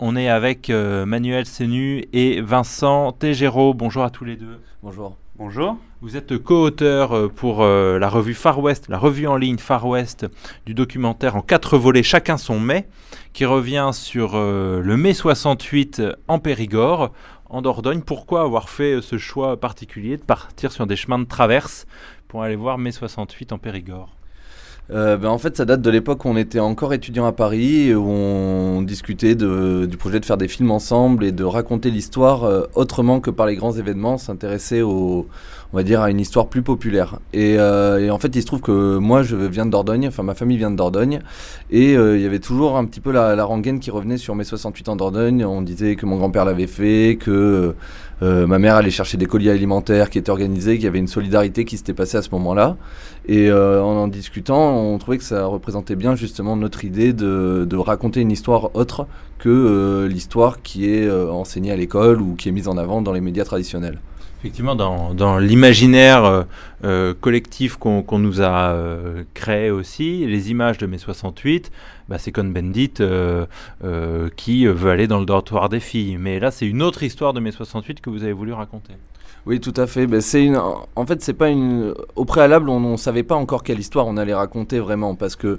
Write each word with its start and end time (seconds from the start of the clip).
On 0.00 0.14
est 0.14 0.28
avec 0.28 0.70
euh, 0.70 1.04
Manuel 1.06 1.44
Senu 1.44 2.04
et 2.12 2.40
Vincent 2.40 3.10
Tegero. 3.10 3.74
Bonjour 3.74 4.04
à 4.04 4.10
tous 4.10 4.24
les 4.24 4.36
deux. 4.36 4.60
Bonjour. 4.80 5.16
Bonjour. 5.36 5.76
Vous 6.02 6.16
êtes 6.16 6.38
co-auteur 6.38 7.16
euh, 7.16 7.26
pour 7.26 7.62
euh, 7.62 7.98
la 7.98 8.08
revue 8.08 8.34
Far 8.34 8.60
West, 8.60 8.88
la 8.88 8.96
revue 8.96 9.26
en 9.26 9.34
ligne 9.34 9.58
Far 9.58 9.84
West 9.88 10.24
du 10.66 10.74
documentaire 10.74 11.34
en 11.34 11.42
quatre 11.42 11.76
volets, 11.76 12.04
chacun 12.04 12.36
son 12.36 12.60
mai, 12.60 12.86
qui 13.32 13.44
revient 13.44 13.90
sur 13.92 14.36
le 14.36 14.96
mai 14.96 15.14
68 15.14 16.02
en 16.28 16.38
Périgord, 16.38 17.10
en 17.50 17.60
Dordogne. 17.60 18.02
Pourquoi 18.02 18.42
avoir 18.42 18.68
fait 18.68 19.02
ce 19.02 19.18
choix 19.18 19.58
particulier 19.58 20.16
de 20.16 20.22
partir 20.22 20.70
sur 20.70 20.86
des 20.86 20.94
chemins 20.94 21.18
de 21.18 21.24
traverse 21.24 21.86
pour 22.28 22.44
aller 22.44 22.56
voir 22.56 22.78
mai 22.78 22.92
68 22.92 23.52
en 23.52 23.58
Périgord? 23.58 24.17
Euh, 24.90 25.18
ben, 25.18 25.28
en 25.28 25.36
fait, 25.36 25.56
ça 25.56 25.66
date 25.66 25.82
de 25.82 25.90
l'époque 25.90 26.24
où 26.24 26.28
on 26.28 26.36
était 26.36 26.60
encore 26.60 26.94
étudiant 26.94 27.26
à 27.26 27.32
Paris, 27.32 27.94
où 27.94 28.08
on 28.08 28.80
discutait 28.80 29.34
du 29.34 29.96
projet 29.98 30.18
de 30.18 30.24
faire 30.24 30.38
des 30.38 30.48
films 30.48 30.70
ensemble 30.70 31.24
et 31.24 31.32
de 31.32 31.44
raconter 31.44 31.90
l'histoire 31.90 32.44
euh, 32.44 32.62
autrement 32.74 33.20
que 33.20 33.30
par 33.30 33.46
les 33.46 33.56
grands 33.56 33.72
événements, 33.72 34.16
s'intéresser 34.16 34.80
au, 34.80 35.26
on 35.72 35.76
va 35.76 35.82
dire, 35.82 36.00
à 36.00 36.10
une 36.10 36.20
histoire 36.20 36.46
plus 36.46 36.62
populaire. 36.62 37.18
Et, 37.32 37.56
euh, 37.58 37.98
et, 37.98 38.10
en 38.10 38.18
fait, 38.18 38.34
il 38.34 38.40
se 38.42 38.46
trouve 38.46 38.60
que 38.60 38.98
moi, 38.98 39.22
je 39.22 39.36
viens 39.36 39.66
de 39.66 39.70
Dordogne, 39.70 40.08
enfin 40.08 40.22
ma 40.22 40.34
famille 40.34 40.56
vient 40.56 40.70
de 40.70 40.76
Dordogne, 40.76 41.20
et 41.70 41.92
il 41.92 42.20
y 42.20 42.26
avait 42.26 42.38
toujours 42.38 42.76
un 42.76 42.84
petit 42.84 43.00
peu 43.00 43.12
la, 43.12 43.34
la 43.36 43.44
rengaine 43.44 43.80
qui 43.80 43.90
revenait 43.90 44.18
sur 44.18 44.34
mes 44.34 44.44
68 44.44 44.88
en 44.88 44.96
Dordogne. 44.96 45.44
On 45.44 45.62
disait 45.62 45.96
que 45.96 46.06
mon 46.06 46.16
grand-père 46.16 46.44
l'avait 46.44 46.66
fait, 46.66 47.18
que 47.20 47.74
ma 48.20 48.58
mère 48.58 48.76
allait 48.76 48.90
chercher 48.90 49.16
des 49.16 49.26
colis 49.26 49.50
alimentaires 49.50 50.10
qui 50.10 50.18
étaient 50.18 50.30
organisés, 50.30 50.74
qu'il 50.74 50.84
y 50.84 50.88
avait 50.88 50.98
une 50.98 51.06
solidarité 51.06 51.64
qui 51.64 51.76
s'était 51.76 51.94
passée 51.94 52.16
à 52.16 52.22
ce 52.22 52.30
moment-là. 52.32 52.76
Et 53.26 53.52
en 53.52 53.98
en 53.98 54.08
discutant, 54.08 54.76
on 54.76 54.98
trouvait 54.98 55.18
que 55.18 55.24
ça 55.24 55.44
représentait 55.44 55.96
bien 55.96 56.14
justement 56.14 56.56
notre 56.56 56.84
idée 56.84 57.12
de, 57.12 57.66
de 57.68 57.76
raconter 57.76 58.20
une 58.20 58.32
histoire 58.32 58.74
autre 58.74 59.06
que 59.38 59.48
euh, 59.48 60.08
l'histoire 60.08 60.62
qui 60.62 60.90
est 60.90 61.06
euh, 61.06 61.30
enseignée 61.30 61.70
à 61.70 61.76
l'école 61.76 62.20
ou 62.20 62.34
qui 62.34 62.48
est 62.48 62.52
mise 62.52 62.68
en 62.68 62.76
avant 62.76 63.02
dans 63.02 63.12
les 63.12 63.20
médias 63.20 63.44
traditionnels. 63.44 63.98
Effectivement, 64.38 64.76
dans, 64.76 65.38
l'imaginaire 65.38 66.24
euh, 66.24 66.42
euh 66.84 67.14
collectif 67.20 67.76
qu'on 67.76 68.02
qu 68.02 68.16
nous 68.16 68.40
a 68.40 68.70
euh, 68.70 69.24
créé 69.34 69.70
aussi, 69.70 70.24
les 70.26 70.52
images 70.52 70.78
de 70.78 70.86
mai 70.86 70.98
68, 70.98 71.72
bah, 72.08 72.18
c'est 72.18 72.30
Cohn-Bendit 72.30 73.02
qui 74.36 74.66
veut 74.66 74.90
aller 74.90 75.08
dans 75.08 75.18
le 75.18 75.26
dortoir 75.26 75.68
des 75.68 75.80
filles. 75.80 76.18
Mais 76.18 76.38
là, 76.38 76.52
c'est 76.52 76.66
une 76.66 76.82
autre 76.82 77.02
histoire 77.02 77.32
de 77.32 77.40
mai 77.40 77.50
68 77.50 78.00
que 78.00 78.10
vous 78.10 78.22
avez 78.22 78.32
voulu 78.32 78.52
raconter. 78.52 78.94
Oui, 79.48 79.60
tout 79.60 79.72
à 79.76 79.86
fait. 79.86 80.04
Une... 80.34 80.60
En 80.94 81.06
fait, 81.06 81.22
c'est 81.22 81.32
pas 81.32 81.48
une. 81.48 81.94
Au 82.16 82.26
préalable, 82.26 82.68
on 82.68 82.80
ne 82.80 82.96
savait 82.98 83.22
pas 83.22 83.34
encore 83.34 83.62
quelle 83.62 83.78
histoire 83.78 84.06
on 84.06 84.18
allait 84.18 84.34
raconter 84.34 84.78
vraiment, 84.78 85.14
parce 85.14 85.36
que 85.36 85.56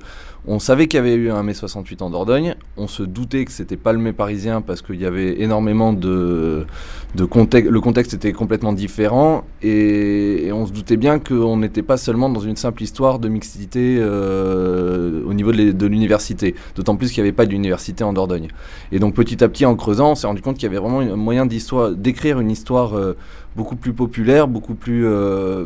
on 0.47 0.59
savait 0.59 0.87
qu'il 0.87 0.97
y 0.97 1.01
avait 1.01 1.15
eu 1.15 1.29
un 1.29 1.43
mai 1.43 1.53
68 1.53 2.01
en 2.01 2.09
Dordogne. 2.09 2.55
On 2.77 2.87
se 2.87 3.03
doutait 3.03 3.45
que 3.45 3.51
c'était 3.51 3.77
pas 3.77 3.93
le 3.93 3.99
mai 3.99 4.13
parisien 4.13 4.61
parce 4.61 4.81
qu'il 4.81 4.99
y 4.99 5.05
avait 5.05 5.41
énormément 5.41 5.93
de, 5.93 6.65
de 7.15 7.25
contexte. 7.25 7.69
Le 7.69 7.81
contexte 7.81 8.13
était 8.13 8.31
complètement 8.31 8.73
différent, 8.73 9.43
et, 9.61 10.49
on 10.53 10.65
se 10.65 10.71
doutait 10.71 10.97
bien 10.97 11.19
qu'on 11.19 11.57
n'était 11.57 11.83
pas 11.83 11.97
seulement 11.97 12.29
dans 12.29 12.39
une 12.39 12.55
simple 12.55 12.83
histoire 12.83 13.19
de 13.19 13.27
mixité 13.27 13.97
euh, 13.99 15.23
au 15.25 15.33
niveau 15.33 15.51
de 15.51 15.85
l'université. 15.87 16.55
D'autant 16.75 16.95
plus 16.95 17.11
qu'il 17.11 17.21
n'y 17.23 17.29
avait 17.29 17.35
pas 17.35 17.45
d'université 17.45 18.03
en 18.03 18.13
Dordogne. 18.13 18.47
Et 18.91 18.99
donc, 18.99 19.13
petit 19.13 19.43
à 19.43 19.49
petit, 19.49 19.65
en 19.65 19.75
creusant, 19.75 20.11
on 20.11 20.15
s'est 20.15 20.27
rendu 20.27 20.41
compte 20.41 20.55
qu'il 20.55 20.63
y 20.63 20.67
avait 20.67 20.79
vraiment 20.79 20.99
un 20.99 21.15
moyen 21.15 21.45
d'écrire 21.45 22.39
une 22.39 22.51
histoire. 22.51 22.97
Euh, 22.97 23.15
beaucoup 23.55 23.75
plus 23.75 23.93
populaire, 23.93 24.47
beaucoup 24.47 24.75
plus 24.75 25.05
euh, 25.05 25.65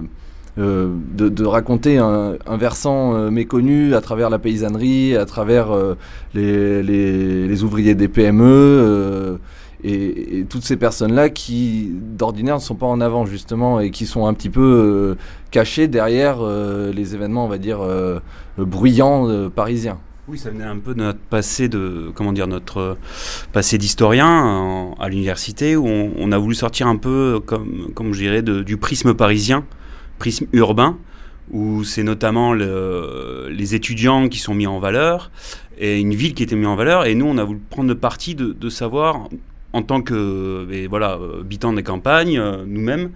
euh, 0.60 0.94
de, 1.16 1.46
raconter 1.46 1.98
un, 1.98 2.38
versant 2.58 3.16
euh, 3.16 3.32
méconnu 3.32 3.96
à 3.96 4.02
travers 4.02 4.30
la 4.30 4.38
paysannerie, 4.38 5.16
à 5.16 5.26
travers 5.26 5.72
euh, 5.72 5.96
les, 6.36 7.64
ouvriers 7.64 7.96
des 7.96 8.08
PME 8.08 9.40
et, 9.84 10.46
toutes 10.48 10.64
ces 10.64 10.78
personnes-là 10.78 11.30
qui 11.30 11.90
d'ordinaire 11.92 12.56
ne 12.56 12.62
sont 12.62 12.76
pas 12.76 12.86
en 12.86 13.02
avant 13.02 13.26
justement 13.26 13.80
et 13.80 13.90
qui 13.90 14.06
sont 14.06 14.28
un 14.28 14.34
petit 14.36 14.52
peu 14.52 15.18
cachées 15.50 15.88
derrière 15.88 16.38
les 16.44 17.16
événements, 17.16 17.46
on 17.46 17.50
va 17.50 17.58
dire, 17.58 17.80
bruyants 18.58 19.50
parisiens. 19.50 19.98
Oui, 20.28 20.38
ça 20.38 20.52
venait 20.52 20.64
un 20.64 20.78
peu 20.78 20.94
de 20.94 21.00
notre 21.00 21.20
passé 21.20 21.68
de 21.68 22.12
comment 22.16 22.32
dire 22.32 22.48
notre 22.48 22.98
passé 23.52 23.78
d'historien 23.78 24.94
à 25.00 25.10
l'université 25.10 25.76
où 25.76 25.88
on, 25.88 26.32
a 26.32 26.38
voulu 26.38 26.56
sortir 26.56 26.88
un 26.88 26.96
peu 26.96 27.42
comme 27.46 27.92
comme 27.94 28.14
je 28.14 28.20
dirais 28.20 28.42
du 28.42 28.78
prisme 28.78 29.16
parisien, 29.16 29.66
prisme 30.20 30.48
urbain 30.54 30.98
où 31.52 31.84
c'est 31.84 32.04
notamment 32.04 32.54
le, 32.54 33.50
les 33.52 33.76
étudiants 33.76 34.30
qui 34.30 34.40
sont 34.40 34.54
mis 34.54 34.68
en 34.68 34.80
valeur 34.80 35.32
et 35.78 36.00
une 36.00 36.14
ville 36.14 36.34
qui 36.34 36.44
était 36.44 36.56
mise 36.56 36.68
en 36.68 36.76
valeur 36.76 37.06
et 37.06 37.16
nous 37.16 37.26
on 37.26 37.38
a 37.38 37.44
voulu 37.44 37.60
prendre 37.70 37.90
le 37.90 37.98
parti 37.98 38.34
de, 38.36 38.70
savoir 38.70 39.28
en 39.74 39.82
tant 39.82 40.02
que 40.02 40.68
et 40.72 40.88
voilà 40.88 41.20
habitants 41.40 41.74
des 41.74 41.84
campagnes 41.84 42.42
nous-mêmes 42.66 43.12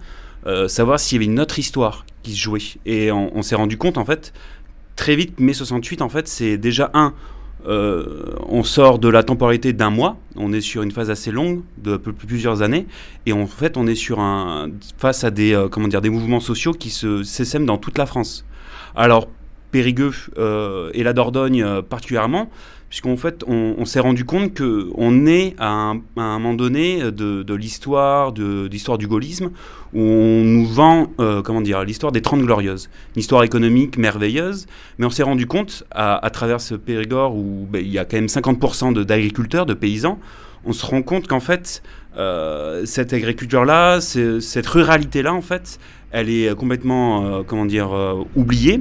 euh, 0.46 0.68
savoir 0.68 1.00
s'il 1.00 1.16
y 1.16 1.18
avait 1.24 1.32
une 1.32 1.40
autre 1.40 1.58
histoire 1.58 2.04
qui 2.22 2.32
se 2.32 2.38
jouait 2.38 2.60
et 2.84 3.10
on, 3.10 3.36
on 3.36 3.42
s'est 3.42 3.56
rendu 3.56 3.78
compte 3.78 3.96
en 3.96 4.04
fait 4.04 4.32
très 4.98 5.16
vite, 5.16 5.40
mai 5.40 5.54
68, 5.54 6.02
en 6.02 6.10
fait, 6.10 6.28
c'est 6.28 6.58
déjà 6.58 6.90
un. 6.92 7.14
Euh, 7.66 8.34
on 8.48 8.62
sort 8.62 8.98
de 8.98 9.08
la 9.08 9.22
temporalité 9.22 9.72
d'un 9.72 9.90
mois, 9.90 10.16
on 10.36 10.52
est 10.52 10.60
sur 10.60 10.82
une 10.82 10.92
phase 10.92 11.10
assez 11.10 11.32
longue 11.32 11.62
de 11.78 11.96
plusieurs 11.96 12.62
années, 12.62 12.86
et 13.26 13.32
en 13.32 13.46
fait 13.46 13.76
on 13.76 13.86
est 13.86 13.96
sur 13.96 14.20
un 14.20 14.68
face 14.96 15.24
à 15.24 15.30
des 15.30 15.54
euh, 15.54 15.68
comment 15.68 15.88
dire 15.88 16.00
des 16.00 16.10
mouvements 16.10 16.40
sociaux 16.40 16.72
qui 16.72 16.90
se 16.90 17.24
s'essaiment 17.24 17.66
dans 17.66 17.78
toute 17.78 17.98
la 17.98 18.06
France. 18.06 18.44
Alors 18.94 19.28
Périgueux 19.70 20.12
euh, 20.38 20.90
et 20.94 21.02
la 21.02 21.12
Dordogne 21.12 21.62
euh, 21.62 21.82
particulièrement, 21.82 22.50
puisqu'en 22.88 23.16
fait, 23.18 23.44
on, 23.46 23.84
s'est 23.84 24.00
rendu 24.00 24.24
compte 24.24 24.56
qu'on 24.56 25.26
est 25.26 25.54
à 25.58 25.68
un, 25.68 26.00
moment 26.16 26.54
donné 26.54 27.12
de, 27.12 27.54
l'histoire, 27.54 28.32
de, 28.32 28.66
l'histoire 28.66 28.96
du 28.96 29.06
gaullisme, 29.06 29.50
où 29.92 30.00
on 30.00 30.42
nous 30.42 30.66
vend, 30.66 31.12
euh, 31.20 31.42
comment 31.42 31.60
dire, 31.60 31.84
l'histoire 31.84 32.12
des 32.12 32.22
Trente 32.22 32.40
Glorieuses, 32.40 32.88
une 33.14 33.20
histoire 33.20 33.44
économique 33.44 33.98
merveilleuse, 33.98 34.66
mais 34.96 35.04
on 35.04 35.10
s'est 35.10 35.22
rendu 35.22 35.46
compte, 35.46 35.84
à, 35.90 36.30
travers 36.32 36.62
ce 36.62 36.74
Périgord, 36.74 37.36
où 37.36 37.68
ben, 37.70 37.84
il 37.84 37.92
y 37.92 37.98
a 37.98 38.06
quand 38.06 38.16
même 38.16 38.26
50% 38.26 39.04
d'agriculteurs, 39.04 39.66
de, 39.66 39.74
paysans, 39.74 40.18
on 40.64 40.72
se 40.72 40.86
rend 40.86 41.02
compte 41.02 41.28
qu'en 41.28 41.40
fait, 41.40 41.82
cette 42.86 43.12
agriculture-là, 43.12 44.00
cette 44.00 44.66
ruralité-là, 44.66 45.34
en 45.34 45.42
fait, 45.42 45.78
elle 46.10 46.30
est 46.30 46.54
complètement, 46.56 47.44
comment 47.44 47.66
dire, 47.66 47.90
oubliée. 48.34 48.80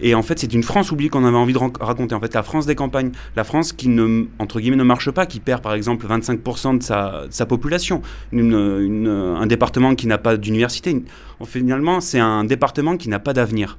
Et 0.00 0.14
en 0.14 0.22
fait, 0.22 0.38
c'est 0.38 0.52
une 0.52 0.62
France 0.62 0.92
oubliée 0.92 1.08
qu'on 1.08 1.24
avait 1.24 1.36
envie 1.36 1.52
de 1.52 1.58
raconter. 1.58 2.14
En 2.14 2.20
fait, 2.20 2.34
la 2.34 2.42
France 2.42 2.66
des 2.66 2.74
campagnes, 2.74 3.12
la 3.34 3.44
France 3.44 3.72
qui 3.72 3.88
ne, 3.88 4.26
entre 4.38 4.60
guillemets, 4.60 4.76
ne 4.76 4.84
marche 4.84 5.10
pas, 5.10 5.26
qui 5.26 5.40
perd 5.40 5.62
par 5.62 5.74
exemple 5.74 6.06
25% 6.06 6.78
de 6.78 7.30
sa, 7.30 7.46
population, 7.46 8.02
un 8.32 9.46
département 9.46 9.94
qui 9.94 10.06
n'a 10.06 10.18
pas 10.18 10.36
d'université. 10.36 11.04
Finalement, 11.44 12.00
c'est 12.00 12.20
un 12.20 12.44
département 12.44 12.96
qui 12.96 13.08
n'a 13.08 13.18
pas 13.18 13.32
d'avenir. 13.32 13.78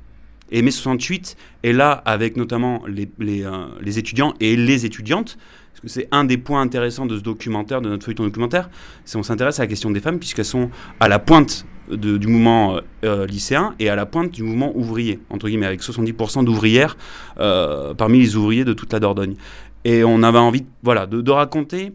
Et 0.51 0.61
mai 0.61 0.71
68 0.71 1.35
est 1.63 1.73
là 1.73 1.91
avec 2.05 2.37
notamment 2.37 2.81
euh, 2.87 3.67
les 3.81 3.99
étudiants 3.99 4.33
et 4.39 4.55
les 4.55 4.85
étudiantes, 4.85 5.37
parce 5.73 5.81
que 5.81 5.87
c'est 5.89 6.07
un 6.11 6.23
des 6.23 6.37
points 6.37 6.61
intéressants 6.61 7.05
de 7.05 7.17
ce 7.17 7.21
documentaire, 7.21 7.81
de 7.81 7.89
notre 7.89 8.05
feuilleton 8.05 8.23
documentaire, 8.23 8.69
c'est 9.03 9.17
on 9.17 9.23
s'intéresse 9.23 9.59
à 9.59 9.63
la 9.63 9.67
question 9.67 9.91
des 9.91 9.99
femmes, 9.99 10.19
puisqu'elles 10.19 10.45
sont 10.45 10.69
à 10.99 11.09
la 11.09 11.19
pointe 11.19 11.65
de, 11.89 12.17
du 12.17 12.27
mouvement 12.27 12.79
euh, 13.03 13.25
lycéen 13.25 13.73
et 13.79 13.89
à 13.89 13.95
la 13.95 14.05
pointe 14.05 14.31
du 14.31 14.43
mouvement 14.43 14.71
ouvrier, 14.75 15.19
entre 15.29 15.47
guillemets, 15.47 15.65
avec 15.65 15.81
70% 15.81 16.45
d'ouvrières 16.45 16.97
euh, 17.39 17.93
parmi 17.93 18.19
les 18.19 18.35
ouvriers 18.35 18.65
de 18.65 18.73
toute 18.73 18.93
la 18.93 18.99
Dordogne. 18.99 19.35
Et 19.85 20.03
on 20.03 20.23
avait 20.23 20.39
envie 20.39 20.65
voilà, 20.83 21.05
de 21.05 21.31
raconter 21.31 21.93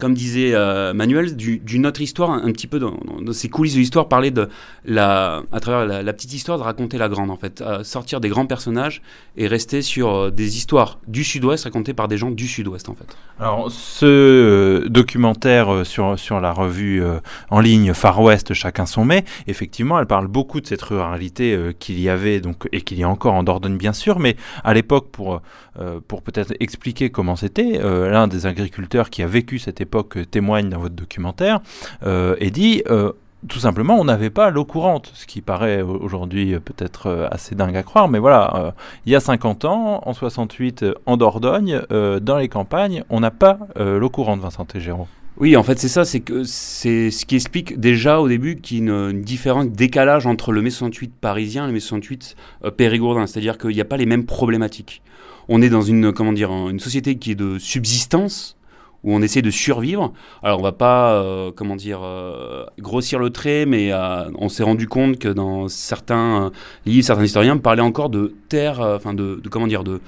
comme 0.00 0.14
disait 0.14 0.52
euh, 0.54 0.92
Manuel, 0.92 1.36
d'une 1.36 1.86
autre 1.86 2.00
histoire, 2.00 2.30
un, 2.30 2.50
petit 2.50 2.66
peu 2.66 2.80
dans, 2.80 2.98
dans, 3.20 3.32
ces 3.32 3.48
coulisses 3.48 3.74
de 3.74 3.78
l'histoire, 3.78 4.08
parler 4.08 4.32
de 4.32 4.48
la, 4.84 5.42
à 5.52 5.60
travers 5.60 6.02
la, 6.02 6.12
petite 6.12 6.32
histoire, 6.32 6.58
de 6.58 6.64
raconter 6.64 6.98
la 6.98 7.08
grande, 7.08 7.30
en 7.30 7.36
fait, 7.36 7.60
euh, 7.60 7.84
sortir 7.84 8.20
des 8.20 8.28
grands 8.28 8.46
personnages 8.46 9.02
et 9.36 9.46
rester 9.46 9.82
sur 9.82 10.12
euh, 10.12 10.30
des 10.30 10.56
histoires 10.56 10.98
du 11.06 11.22
Sud-Ouest 11.22 11.64
racontées 11.64 11.94
par 11.94 12.08
des 12.08 12.16
gens 12.16 12.30
du 12.32 12.48
Sud-Ouest, 12.48 12.88
en 12.88 12.94
fait. 12.94 13.16
Alors, 13.38 13.70
ce 13.70 14.88
documentaire 14.88 15.86
sur, 15.86 16.18
sur 16.18 16.40
la 16.40 16.52
revue 16.52 17.02
en 17.50 17.60
ligne 17.60 17.92
Far 17.92 18.20
West, 18.20 18.54
chacun 18.54 18.86
son 18.86 19.04
mai, 19.04 19.24
effectivement, 19.46 19.98
elle 20.00 20.06
parle 20.06 20.26
beaucoup 20.26 20.60
de 20.60 20.66
cette 20.66 20.82
ruralité 20.82 21.58
qu'il 21.78 22.00
y 22.00 22.08
avait 22.08 22.40
donc 22.40 22.68
et 22.72 22.80
qu'il 22.80 22.98
y 22.98 23.02
a 23.02 23.08
encore 23.08 23.34
en 23.34 23.42
Dordogne, 23.42 23.76
bien 23.76 23.92
sûr, 23.92 24.18
mais 24.18 24.36
à 24.64 24.74
l'époque, 24.74 25.10
pour, 25.10 25.42
pour 26.08 26.22
peut-être 26.22 26.54
expliquer 26.60 27.10
comment 27.10 27.36
c'était, 27.36 27.78
l'un 27.82 28.28
des 28.28 28.46
agriculteurs 28.46 29.10
qui 29.10 29.22
a 29.22 29.26
vécu 29.26 29.58
cette 29.58 29.80
époque 29.80 29.89
témoigne 30.30 30.68
dans 30.68 30.78
votre 30.78 30.94
documentaire, 30.94 31.60
euh, 32.04 32.36
et 32.38 32.50
dit 32.50 32.82
euh, 32.90 33.12
tout 33.48 33.58
simplement, 33.58 33.98
on 33.98 34.04
n'avait 34.04 34.30
pas 34.30 34.50
l'eau 34.50 34.64
courante, 34.64 35.10
ce 35.14 35.26
qui 35.26 35.40
paraît 35.40 35.80
aujourd'hui 35.80 36.58
peut-être 36.60 37.06
euh, 37.06 37.28
assez 37.30 37.54
dingue 37.54 37.76
à 37.76 37.82
croire, 37.82 38.08
mais 38.08 38.18
voilà, 38.18 38.74
il 39.06 39.12
y 39.12 39.16
a 39.16 39.20
50 39.20 39.64
ans, 39.64 40.02
en 40.04 40.12
68, 40.12 40.84
en 41.06 41.16
Dordogne, 41.16 41.80
dans 41.90 42.36
les 42.36 42.48
campagnes, 42.48 43.04
on 43.08 43.20
n'a 43.20 43.30
pas 43.30 43.58
l'eau 43.76 44.10
courante, 44.10 44.40
Vincent 44.40 44.64
Tégéraud. 44.64 45.08
Oui, 45.38 45.56
en 45.56 45.62
fait, 45.62 45.78
c'est 45.78 45.88
ça, 45.88 46.04
c'est 46.04 46.20
que 46.20 46.44
c'est 46.44 47.10
ce 47.10 47.24
qui 47.24 47.34
explique 47.34 47.80
déjà 47.80 48.20
au 48.20 48.28
début 48.28 48.56
qu'il 48.56 48.76
y 48.76 48.80
a 48.80 48.82
une, 48.82 49.16
une 49.16 49.22
différence, 49.22 49.68
décalage 49.68 50.26
entre 50.26 50.52
le 50.52 50.60
mai 50.60 50.68
68 50.68 51.14
parisien 51.18 51.64
et 51.64 51.66
le 51.68 51.72
mai 51.72 51.80
68 51.80 52.36
périgourdin, 52.76 53.26
c'est-à-dire 53.26 53.56
qu'il 53.56 53.70
n'y 53.70 53.80
a 53.80 53.86
pas 53.86 53.96
les 53.96 54.04
mêmes 54.04 54.26
problématiques. 54.26 55.00
On 55.48 55.62
est 55.62 55.68
dans 55.68 55.82
une, 55.82 56.12
comment 56.12 56.32
dire, 56.32 56.50
une 56.50 56.78
société 56.78 57.16
qui 57.16 57.32
est 57.32 57.36
de 57.36 57.58
subsistance, 57.58 58.56
où 59.02 59.14
on 59.14 59.22
essaie 59.22 59.42
de 59.42 59.50
survivre. 59.50 60.12
Alors 60.42 60.60
on 60.60 60.62
va 60.62 60.72
pas, 60.72 61.14
euh, 61.14 61.50
comment 61.54 61.76
dire, 61.76 62.00
euh, 62.02 62.64
grossir 62.78 63.18
le 63.18 63.30
trait, 63.30 63.66
mais 63.66 63.92
euh, 63.92 64.30
on 64.36 64.48
s'est 64.48 64.62
rendu 64.62 64.88
compte 64.88 65.18
que 65.18 65.28
dans 65.28 65.68
certains 65.68 66.50
livres, 66.86 67.04
certains 67.04 67.24
historiens 67.24 67.56
parlaient 67.56 67.82
encore 67.82 68.10
de 68.10 68.34
terre, 68.48 68.80
enfin 68.80 69.14
de, 69.14 69.40
comment 69.50 69.66
dire, 69.66 69.84
de, 69.84 70.00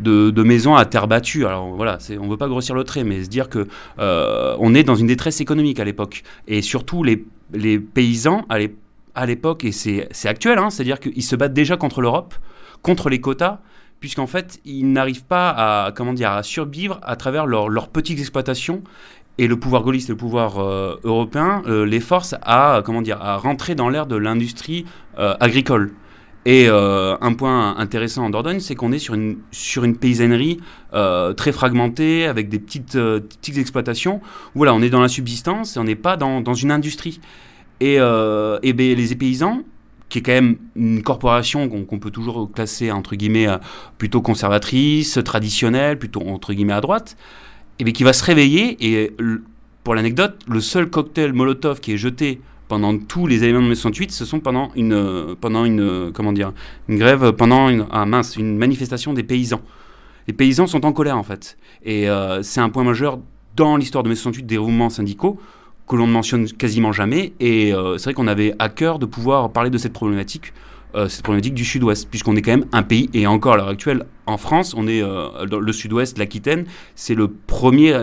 de, 0.00 0.42
maisons 0.42 0.74
à 0.74 0.84
terre 0.84 1.06
battue. 1.06 1.46
Alors 1.46 1.70
voilà, 1.70 1.98
on 2.20 2.28
veut 2.28 2.36
pas 2.36 2.48
grossir 2.48 2.74
le 2.74 2.84
trait, 2.84 3.04
mais 3.04 3.24
se 3.24 3.28
dire 3.28 3.48
que 3.48 3.66
on 3.98 4.74
est 4.74 4.84
dans 4.84 4.96
une 4.96 5.06
détresse 5.06 5.40
économique 5.40 5.80
à 5.80 5.84
l'époque, 5.84 6.22
et 6.48 6.62
surtout 6.62 7.02
les, 7.02 7.24
les 7.52 7.78
paysans 7.78 8.46
à 8.48 9.26
l'époque, 9.26 9.64
et 9.64 9.72
c'est 9.72 10.28
actuel, 10.28 10.58
hein, 10.58 10.70
c'est-à-dire 10.70 11.00
qu'ils 11.00 11.22
se 11.22 11.36
battent 11.36 11.52
déjà 11.52 11.76
contre 11.76 12.00
l'Europe, 12.00 12.34
contre 12.82 13.10
les 13.10 13.20
quotas 13.20 13.60
puisqu'en 14.00 14.26
fait, 14.26 14.60
ils 14.64 14.90
n'arrivent 14.90 15.24
pas 15.24 15.50
à, 15.50 15.92
comment 15.92 16.14
dire, 16.14 16.32
à 16.32 16.42
survivre 16.42 16.98
à 17.02 17.16
travers 17.16 17.46
leurs 17.46 17.88
petites 17.88 18.18
exploitations. 18.18 18.82
Et 19.38 19.46
le 19.46 19.58
pouvoir 19.58 19.82
gaulliste 19.82 20.10
et 20.10 20.12
le 20.12 20.18
pouvoir 20.18 20.58
euh, 20.58 20.96
européen 21.04 21.62
euh, 21.66 21.86
les 21.86 22.00
force 22.00 22.34
à, 22.42 22.82
comment 22.84 23.00
dire, 23.00 23.22
à 23.22 23.36
rentrer 23.38 23.74
dans 23.74 23.88
l'ère 23.88 24.06
de 24.06 24.16
l'industrie 24.16 24.84
euh, 25.18 25.34
agricole. 25.40 25.92
Et 26.46 26.68
un 26.68 27.34
point 27.34 27.76
intéressant 27.76 28.24
en 28.24 28.30
Dordogne, 28.30 28.60
c'est 28.60 28.74
qu'on 28.74 28.92
est 28.92 28.98
sur 28.98 29.12
une, 29.12 29.40
sur 29.50 29.84
une 29.84 29.94
paysannerie 29.94 30.58
très 31.36 31.52
fragmentée, 31.52 32.24
avec 32.24 32.48
des 32.48 32.58
petites, 32.58 32.94
petites 32.94 33.58
exploitations. 33.58 34.22
Voilà, 34.54 34.72
on 34.72 34.80
est 34.80 34.88
dans 34.88 35.02
la 35.02 35.08
subsistance 35.08 35.76
et 35.76 35.80
on 35.80 35.84
n'est 35.84 35.96
pas 35.96 36.16
dans, 36.16 36.40
dans, 36.40 36.54
une 36.54 36.70
industrie. 36.70 37.20
Et, 37.80 37.96
et 37.96 38.72
ben, 38.72 38.96
les 38.96 39.14
paysans, 39.16 39.64
qui 40.10 40.18
est 40.18 40.22
quand 40.22 40.32
même 40.32 40.56
une 40.76 41.02
corporation 41.02 41.68
qu'on 41.68 41.98
peut 41.98 42.10
toujours 42.10 42.50
classer 42.52 42.90
entre 42.90 43.16
guillemets 43.16 43.48
euh, 43.48 43.56
plutôt 43.96 44.20
conservatrice, 44.20 45.18
traditionnelle, 45.24 45.98
plutôt 45.98 46.20
entre 46.20 46.52
guillemets 46.52 46.74
à 46.74 46.80
droite, 46.82 47.16
et 47.78 47.84
bien 47.84 47.92
qui 47.94 48.04
va 48.04 48.12
se 48.12 48.22
réveiller 48.22 48.76
et 48.80 49.16
pour 49.84 49.94
l'anecdote, 49.94 50.38
le 50.46 50.60
seul 50.60 50.90
cocktail 50.90 51.32
Molotov 51.32 51.80
qui 51.80 51.92
est 51.92 51.96
jeté 51.96 52.40
pendant 52.68 52.96
tous 52.98 53.26
les 53.26 53.42
événements 53.42 53.62
de 53.62 53.68
mai 53.68 53.74
68, 53.74 54.12
ce 54.12 54.24
sont 54.24 54.40
pendant 54.40 54.70
une 54.76 55.34
pendant 55.40 55.64
une 55.64 56.12
comment 56.12 56.32
dire 56.32 56.52
une 56.88 56.98
grève 56.98 57.32
pendant 57.32 57.68
une 57.68 57.86
ah 57.90 58.04
mince 58.04 58.36
une 58.36 58.58
manifestation 58.58 59.14
des 59.14 59.22
paysans. 59.22 59.62
Les 60.28 60.34
paysans 60.34 60.66
sont 60.66 60.84
en 60.84 60.92
colère 60.92 61.16
en 61.16 61.22
fait 61.22 61.56
et 61.82 62.10
euh, 62.10 62.42
c'est 62.42 62.60
un 62.60 62.68
point 62.68 62.84
majeur 62.84 63.18
dans 63.56 63.76
l'histoire 63.76 64.04
de 64.04 64.08
mai 64.08 64.14
68 64.14 64.44
des 64.44 64.58
mouvements 64.58 64.90
syndicaux 64.90 65.40
que 65.90 65.96
l'on 65.96 66.06
ne 66.06 66.12
mentionne 66.12 66.46
quasiment 66.52 66.92
jamais. 66.92 67.32
Et 67.40 67.74
euh, 67.74 67.98
c'est 67.98 68.04
vrai 68.04 68.14
qu'on 68.14 68.28
avait 68.28 68.54
à 68.60 68.68
cœur 68.68 69.00
de 69.00 69.06
pouvoir 69.06 69.50
parler 69.50 69.70
de 69.70 69.78
cette 69.78 69.92
problématique, 69.92 70.52
euh, 70.94 71.08
cette 71.08 71.24
problématique 71.24 71.54
du 71.54 71.64
Sud-Ouest, 71.64 72.08
puisqu'on 72.08 72.36
est 72.36 72.42
quand 72.42 72.52
même 72.52 72.66
un 72.70 72.84
pays, 72.84 73.10
et 73.12 73.26
encore 73.26 73.54
à 73.54 73.56
l'heure 73.56 73.68
actuelle, 73.68 74.04
en 74.26 74.38
France, 74.38 74.72
on 74.76 74.86
est 74.86 75.02
euh, 75.02 75.46
dans 75.46 75.58
le 75.58 75.72
Sud-Ouest, 75.72 76.16
l'Aquitaine, 76.16 76.64
c'est 76.94 77.16
la 77.16 77.26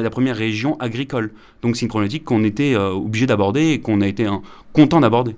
première 0.09 0.35
région 0.35 0.77
agricole. 0.81 1.31
Donc 1.61 1.77
c'est 1.77 1.83
une 1.83 1.87
problématique 1.87 2.25
qu'on 2.25 2.43
était 2.43 2.75
obligé 2.75 3.25
d'aborder 3.25 3.69
et 3.69 3.79
qu'on 3.79 4.01
a 4.01 4.07
été 4.07 4.27
content 4.73 4.99
d'aborder. 4.99 5.37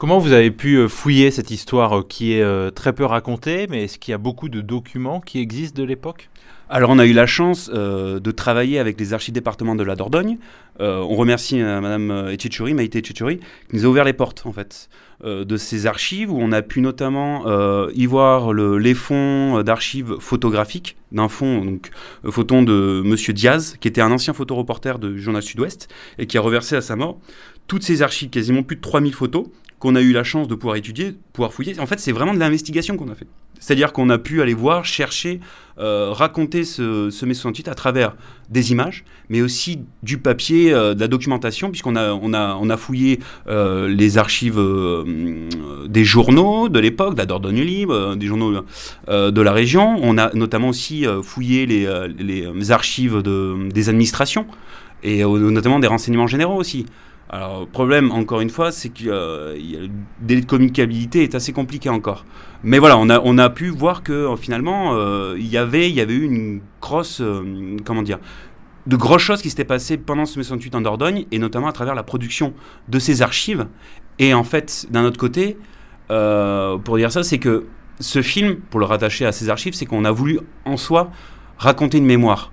Comment 0.00 0.18
vous 0.18 0.32
avez 0.32 0.50
pu 0.50 0.88
fouiller 0.88 1.30
cette 1.30 1.52
histoire 1.52 2.06
qui 2.08 2.32
est 2.32 2.70
très 2.74 2.92
peu 2.92 3.04
racontée, 3.04 3.68
mais 3.70 3.84
est-ce 3.84 3.98
qu'il 3.98 4.10
y 4.10 4.14
a 4.14 4.18
beaucoup 4.18 4.48
de 4.48 4.60
documents 4.60 5.20
qui 5.20 5.38
existent 5.38 5.80
de 5.80 5.86
l'époque? 5.86 6.30
Alors 6.68 6.90
on 6.90 6.98
a 6.98 7.06
eu 7.06 7.12
la 7.12 7.26
chance 7.26 7.70
euh, 7.72 8.18
de 8.18 8.30
travailler 8.30 8.78
avec 8.78 8.98
les 8.98 9.12
archives 9.12 9.32
départements 9.32 9.76
de 9.76 9.84
la 9.84 9.94
Dordogne. 9.94 10.38
Euh, 10.80 10.98
on 10.98 11.14
remercie 11.14 11.60
euh, 11.60 11.80
Madame 11.80 12.28
Etchichuri, 12.30 12.74
Maïté 12.74 12.98
Etchichuri, 12.98 13.38
qui 13.38 13.76
nous 13.76 13.84
a 13.84 13.88
ouvert 13.88 14.04
les 14.04 14.12
portes 14.12 14.42
en 14.46 14.52
fait 14.52 14.88
de 15.24 15.56
ces 15.56 15.86
archives 15.86 16.30
où 16.30 16.36
on 16.38 16.52
a 16.52 16.60
pu 16.60 16.82
notamment 16.82 17.46
y 17.88 18.04
voir 18.04 18.52
les 18.52 18.92
fonds 18.92 19.62
d'archives 19.62 20.16
photographiques 20.20 20.98
d'un 21.10 21.30
fonds 21.30 21.64
donc 21.64 21.88
photon 22.28 22.62
de 22.62 23.00
Monsieur 23.02 23.32
Diaz, 23.32 23.78
qui 23.80 23.88
était 23.88 24.02
un 24.02 24.12
ancien 24.12 24.34
photoreporter 24.34 24.98
du 24.98 25.18
Journal 25.18 25.42
Sud-Ouest 25.42 25.88
et 26.18 26.26
qui 26.26 26.36
a 26.36 26.42
reversé 26.42 26.76
à 26.76 26.82
sa 26.82 26.96
mort 26.96 27.18
toutes 27.66 27.82
ces 27.82 28.02
archives, 28.02 28.28
quasiment 28.28 28.62
plus 28.62 28.76
de 28.76 28.82
3000 28.82 29.14
photos 29.14 29.46
qu'on 29.78 29.94
a 29.94 30.00
eu 30.00 30.12
la 30.12 30.24
chance 30.24 30.48
de 30.48 30.54
pouvoir 30.54 30.76
étudier, 30.76 31.16
pouvoir 31.32 31.52
fouiller. 31.52 31.78
En 31.78 31.86
fait, 31.86 32.00
c'est 32.00 32.12
vraiment 32.12 32.34
de 32.34 32.38
l'investigation 32.38 32.96
qu'on 32.96 33.10
a 33.10 33.14
fait. 33.14 33.26
C'est-à-dire 33.58 33.92
qu'on 33.92 34.10
a 34.10 34.18
pu 34.18 34.42
aller 34.42 34.54
voir, 34.54 34.84
chercher, 34.84 35.40
euh, 35.78 36.10
raconter 36.12 36.64
ce, 36.64 37.10
ce 37.10 37.26
mai 37.26 37.34
68 37.34 37.68
à 37.68 37.74
travers 37.74 38.14
des 38.50 38.72
images, 38.72 39.04
mais 39.28 39.42
aussi 39.42 39.80
du 40.02 40.18
papier, 40.18 40.72
euh, 40.72 40.94
de 40.94 41.00
la 41.00 41.08
documentation, 41.08 41.70
puisqu'on 41.70 41.96
a, 41.96 42.76
fouillé 42.76 43.20
euh, 43.48 43.88
les 43.88 44.18
archives 44.18 44.62
des 45.88 46.04
journaux 46.04 46.68
de 46.68 46.78
l'époque, 46.78 47.14
de 47.14 47.18
la 47.18 47.26
Dordogne 47.26 47.62
Libre, 47.62 48.14
des 48.16 48.26
journaux 48.26 48.62
de 49.08 49.40
la 49.40 49.52
région. 49.52 49.96
On 50.02 50.18
a 50.18 50.32
notamment 50.34 50.68
aussi 50.68 51.04
fouillé 51.22 51.66
les, 51.66 52.70
archives 52.70 53.22
de, 53.22 53.68
des 53.70 53.88
administrations, 53.88 54.46
et 55.02 55.24
notamment 55.24 55.78
des 55.78 55.86
renseignements 55.86 56.26
généraux 56.26 56.56
aussi. 56.56 56.86
Alors, 57.28 57.60
le 57.60 57.66
problème, 57.66 58.12
encore 58.12 58.40
une 58.40 58.50
fois, 58.50 58.70
c'est 58.70 58.90
que 58.90 59.04
euh, 59.06 59.54
le 59.56 59.88
délai 60.20 60.42
de 60.42 60.46
communicabilité 60.46 61.24
est 61.24 61.34
assez 61.34 61.52
compliqué 61.52 61.88
encore. 61.88 62.24
Mais 62.62 62.78
voilà, 62.78 62.96
on 62.98 63.10
a, 63.10 63.20
on 63.24 63.36
a 63.38 63.50
pu 63.50 63.68
voir 63.68 64.04
que 64.04 64.12
euh, 64.12 64.36
finalement, 64.36 64.94
euh, 64.94 65.34
il 65.36 65.46
y 65.46 65.58
avait, 65.58 65.90
y 65.90 66.00
avait 66.00 66.14
eu 66.14 66.22
une 66.22 66.60
grosse, 66.80 67.20
comment 67.84 68.02
dire, 68.02 68.18
de 68.86 68.96
grosses 68.96 69.22
choses 69.22 69.42
qui 69.42 69.50
s'étaient 69.50 69.64
passées 69.64 69.96
pendant 69.96 70.24
ce 70.24 70.38
mai 70.38 70.44
68 70.44 70.76
en 70.76 70.80
Dordogne, 70.82 71.26
et 71.32 71.38
notamment 71.40 71.66
à 71.66 71.72
travers 71.72 71.96
la 71.96 72.04
production 72.04 72.54
de 72.88 72.98
ces 73.00 73.22
archives. 73.22 73.66
Et 74.20 74.32
en 74.32 74.44
fait, 74.44 74.86
d'un 74.90 75.04
autre 75.04 75.18
côté, 75.18 75.58
pour 76.08 76.96
dire 76.96 77.10
ça, 77.10 77.24
c'est 77.24 77.38
que 77.38 77.66
ce 77.98 78.22
film, 78.22 78.56
pour 78.70 78.78
le 78.78 78.86
rattacher 78.86 79.26
à 79.26 79.32
ces 79.32 79.50
archives, 79.50 79.74
c'est 79.74 79.86
qu'on 79.86 80.04
a 80.04 80.12
voulu 80.12 80.38
en 80.64 80.76
soi 80.76 81.10
raconter 81.58 81.98
une 81.98 82.06
mémoire 82.06 82.52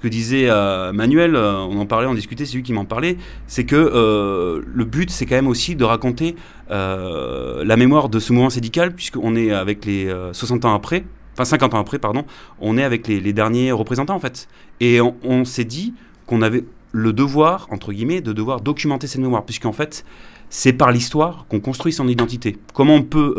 ce 0.00 0.08
que 0.08 0.08
disait 0.08 0.48
euh, 0.48 0.94
Manuel, 0.94 1.36
euh, 1.36 1.58
on 1.58 1.78
en 1.78 1.84
parlait, 1.84 2.06
on 2.06 2.14
discutait, 2.14 2.46
c'est 2.46 2.54
lui 2.54 2.62
qui 2.62 2.72
m'en 2.72 2.86
parlait, 2.86 3.18
c'est 3.46 3.64
que 3.64 3.76
euh, 3.76 4.62
le 4.66 4.84
but, 4.86 5.10
c'est 5.10 5.26
quand 5.26 5.34
même 5.34 5.46
aussi 5.46 5.76
de 5.76 5.84
raconter 5.84 6.36
la 6.70 7.76
mémoire 7.76 8.08
de 8.08 8.18
ce 8.18 8.32
mouvement 8.32 8.48
syndical, 8.48 8.94
puisqu'on 8.94 9.36
est 9.36 9.50
avec 9.52 9.84
les 9.84 10.10
60 10.32 10.64
ans 10.64 10.74
après, 10.74 11.04
enfin 11.34 11.44
50 11.44 11.74
ans 11.74 11.80
après, 11.80 11.98
pardon, 11.98 12.24
on 12.60 12.78
est 12.78 12.84
avec 12.84 13.08
les, 13.08 13.32
derniers 13.34 13.72
représentants 13.72 14.14
en 14.14 14.20
fait. 14.20 14.48
Et 14.78 15.00
on, 15.00 15.44
s'est 15.44 15.64
dit 15.64 15.92
qu'on 16.26 16.40
avait 16.40 16.64
le 16.92 17.12
devoir, 17.12 17.66
entre 17.70 17.92
guillemets, 17.92 18.22
de 18.22 18.32
devoir 18.32 18.62
documenter 18.62 19.06
cette 19.06 19.20
mémoire, 19.20 19.44
puisqu'en 19.44 19.72
fait, 19.72 20.04
c'est 20.48 20.72
par 20.72 20.92
l'histoire 20.92 21.44
qu'on 21.50 21.60
construit 21.60 21.92
son 21.92 22.08
identité. 22.08 22.56
Comment 22.72 22.94
on 22.94 23.02
peut 23.02 23.34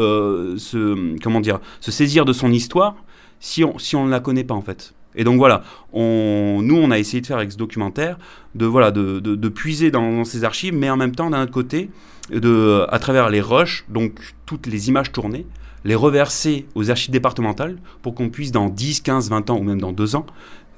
se, 0.60 1.18
comment 1.24 1.40
dire, 1.40 1.60
se 1.80 1.90
saisir 1.90 2.26
de 2.26 2.34
son 2.34 2.52
histoire 2.52 2.98
si 3.40 3.64
on, 3.64 3.80
si 3.80 3.96
on 3.96 4.06
ne 4.06 4.12
la 4.12 4.20
connaît 4.20 4.44
pas 4.44 4.54
en 4.54 4.62
fait 4.62 4.94
et 5.16 5.24
donc 5.24 5.38
voilà, 5.38 5.64
nous 5.94 6.76
on 6.76 6.92
a 6.92 7.00
essayé 7.00 7.22
de 7.22 7.28
faire 7.28 7.38
avec 7.38 7.52
ce 7.52 7.58
documentaire, 7.58 8.18
de, 8.56 8.66
voilà, 8.66 8.92
de, 8.92 9.50
puiser 9.50 9.92
dans, 9.92 10.24
ces 10.24 10.44
archives, 10.44 10.74
mais 10.74 10.90
en 10.90 10.98
même 10.98 11.16
temps 11.16 11.30
d'un 11.30 11.44
autre 11.44 11.52
côté, 11.52 11.90
à 12.32 13.00
travers 13.00 13.30
les 13.30 13.42
rushs, 13.42 13.86
donc 13.90 14.14
toutes 14.46 14.68
les 14.68 14.90
images 14.90 15.12
tournées, 15.12 15.46
les 15.84 15.96
reverser 15.96 16.66
aux 16.76 16.90
archives 16.90 17.12
départementales 17.12 17.78
pour 18.02 18.16
qu'on 18.16 18.30
puisse 18.30 18.52
dans 18.52 18.70
10, 18.70 19.02
15, 19.02 19.30
20 19.30 19.50
ans 19.50 19.58
ou 19.58 19.64
même 19.64 19.82
dans 19.82 19.92
2 19.92 20.16
ans 20.16 20.26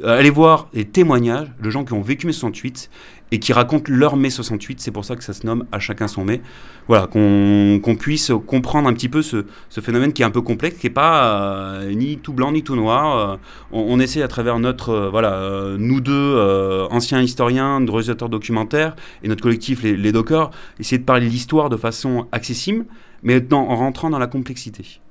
euh, 0.02 0.18
aller 0.18 0.32
voir 0.32 0.70
les 0.74 0.86
témoignages 0.86 1.52
de 1.62 1.70
gens 1.70 1.86
qui 1.86 1.94
ont 1.94 2.02
vécu 2.02 2.26
mai 2.26 2.34
68 2.34 2.90
et 3.32 3.38
qui 3.38 3.54
racontent 3.54 3.92
leur 3.94 4.16
mai 4.16 4.32
68. 4.32 4.82
C'est 4.82 4.90
pour 4.90 5.06
ça 5.06 5.16
que 5.16 5.24
ça 5.24 5.34
se 5.34 5.46
nomme 5.46 5.66
À 5.72 5.78
chacun 5.78 6.08
son 6.08 6.26
mai. 6.26 6.42
Voilà, 6.88 7.06
qu'on 7.06 7.96
puisse 8.00 8.32
comprendre 8.48 8.90
un 8.90 8.94
petit 8.94 9.08
peu 9.08 9.22
ce, 9.22 9.46
phénomène 9.70 10.12
qui 10.12 10.24
est 10.24 10.26
un 10.26 10.32
peu 10.32 10.42
complexe, 10.42 10.80
qui 10.80 10.88
n'est 10.88 10.94
pas 10.94 11.80
euh, 11.82 11.94
ni 11.94 12.18
tout 12.18 12.34
blanc 12.34 12.52
ni 12.52 12.64
tout 12.64 12.76
noir. 12.76 13.18
Euh, 13.18 13.38
on, 13.72 14.00
essaie 14.00 14.24
à 14.24 14.28
travers 14.28 14.58
notre, 14.58 15.10
voilà, 15.12 15.76
nous 15.78 16.02
deux, 16.02 16.88
anciens 16.90 17.22
historiens, 17.22 17.86
réalisateurs 17.86 18.30
documentaires 18.30 18.96
et 19.24 19.28
notre 19.28 19.44
collectif, 19.44 19.84
les, 19.84 19.96
les 19.96 20.12
Dockers, 20.12 20.50
essayer 20.80 20.98
de 20.98 21.06
parler 21.06 21.28
de 21.28 21.32
l'histoire 21.32 21.70
de 21.70 21.78
façon 21.78 22.28
accessible, 22.32 22.86
mais 23.24 23.42
en 23.53 23.75
rentrant 23.75 24.10
dans 24.10 24.20
la 24.20 24.27
complexité. 24.27 25.01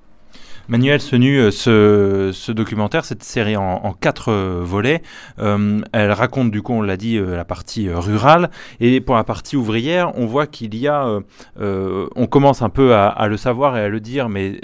Manuel 0.68 1.00
Senu, 1.00 1.38
euh, 1.38 1.50
ce, 1.50 2.30
ce, 2.32 2.52
documentaire, 2.52 3.04
cette 3.04 3.24
série 3.24 3.56
en, 3.56 3.92
quatre 4.00 4.30
euh, 4.30 4.60
volets, 4.62 5.02
euh, 5.40 5.80
elle 5.92 6.12
raconte 6.12 6.50
du 6.50 6.62
coup, 6.62 6.72
on 6.72 6.82
l'a 6.82 6.96
dit, 6.96 7.18
la 7.18 7.44
partie 7.44 7.90
rurale. 7.90 8.50
Et 8.80 9.00
pour 9.00 9.16
la 9.16 9.24
partie 9.24 9.56
ouvrière, 9.56 10.12
on 10.16 10.26
voit 10.26 10.46
qu'il 10.46 10.74
y 10.76 10.88
a, 10.88 11.20
on 11.60 12.26
commence 12.26 12.62
un 12.62 12.68
peu 12.68 12.94
à, 12.94 13.26
le 13.28 13.36
savoir 13.36 13.76
et 13.76 13.80
à 13.80 13.88
le 13.88 14.00
dire, 14.00 14.28
mais 14.28 14.60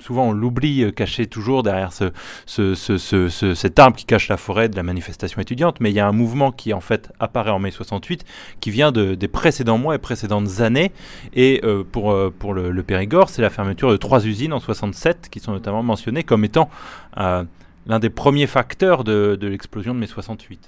souvent 0.00 0.28
on 0.28 0.32
l'oublie 0.32 0.92
caché 0.94 1.26
toujours 1.26 1.62
derrière 1.62 1.92
ce, 1.92 2.12
ce, 2.46 2.74
ce, 2.74 3.28
cet 3.54 3.78
arbre 3.78 3.96
qui 3.96 4.04
cache 4.04 4.28
la 4.28 4.36
forêt 4.36 4.68
de 4.68 4.76
la 4.76 4.82
manifestation 4.82 5.40
étudiante. 5.40 5.80
Mais 5.80 5.90
il 5.90 5.94
y 5.94 6.00
a 6.00 6.06
un 6.06 6.12
mouvement 6.12 6.52
qui 6.52 6.72
en 6.72 6.80
fait 6.80 7.10
apparaît 7.20 7.50
en 7.50 7.58
mai 7.58 7.70
68, 7.70 8.24
qui 8.60 8.70
vient 8.70 8.92
de, 8.92 9.14
des 9.14 9.28
précédents 9.28 9.78
mois 9.78 9.94
et 9.94 9.98
précédentes 9.98 10.60
années. 10.60 10.92
Et 11.34 11.62
pour, 11.92 12.16
pour 12.38 12.54
le, 12.54 12.70
le 12.70 12.82
Périgord, 12.82 13.28
c'est 13.28 13.42
la 13.42 13.50
fermeture 13.50 13.90
de 13.90 13.96
trois 13.96 14.26
usines 14.26 14.52
en 14.52 14.60
67 14.60 15.28
qui 15.30 15.37
sont 15.40 15.52
notamment 15.52 15.82
mentionnés 15.82 16.22
comme 16.22 16.44
étant 16.44 16.70
euh, 17.18 17.44
l'un 17.86 17.98
des 17.98 18.10
premiers 18.10 18.46
facteurs 18.46 19.04
de, 19.04 19.38
l'explosion 19.40 19.94
de 19.94 19.98
mai 19.98 20.06
68. 20.06 20.60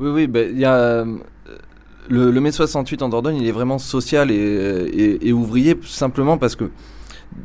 Oui, 0.00 0.10
oui, 0.10 0.26
ben. 0.26 0.54
Euh, 0.62 1.04
le, 2.08 2.40
mai 2.40 2.52
68 2.52 3.02
en 3.02 3.08
Dordogne, 3.10 3.36
il 3.36 3.46
est 3.46 3.52
vraiment 3.52 3.78
social 3.78 4.30
et, 4.30 5.18
et, 5.20 5.32
ouvrier, 5.32 5.78
simplement 5.84 6.38
parce 6.38 6.56
que 6.56 6.70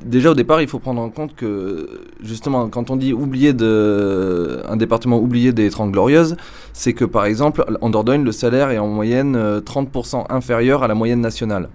déjà 0.05 0.31
au 0.31 0.35
départ, 0.35 0.61
il 0.61 0.69
faut 0.69 0.79
prendre 0.79 1.01
en 1.01 1.09
compte 1.09 1.35
que 1.35 1.99
justement, 2.21 2.69
quand 2.69 2.89
on 2.89 2.95
dit 2.95 3.11
oublier 3.11 3.51
de 3.51 4.61
un 4.69 4.77
département 4.77 5.17
oublié 5.17 5.51
des 5.51 5.69
30 5.69 5.91
glorieuses, 5.91 6.37
c'est 6.71 6.93
que 6.93 7.03
par 7.03 7.25
exemple 7.25 7.65
en 7.81 7.89
Dordogne, 7.89 8.23
le 8.23 8.31
salaire 8.31 8.71
est 8.71 8.77
en 8.77 8.87
moyenne 8.87 9.35
30% 9.35 10.27
inférieur 10.29 10.83
à 10.83 10.87
la 10.87 10.95
moyenne 10.95 11.19
nationale. 11.19 11.67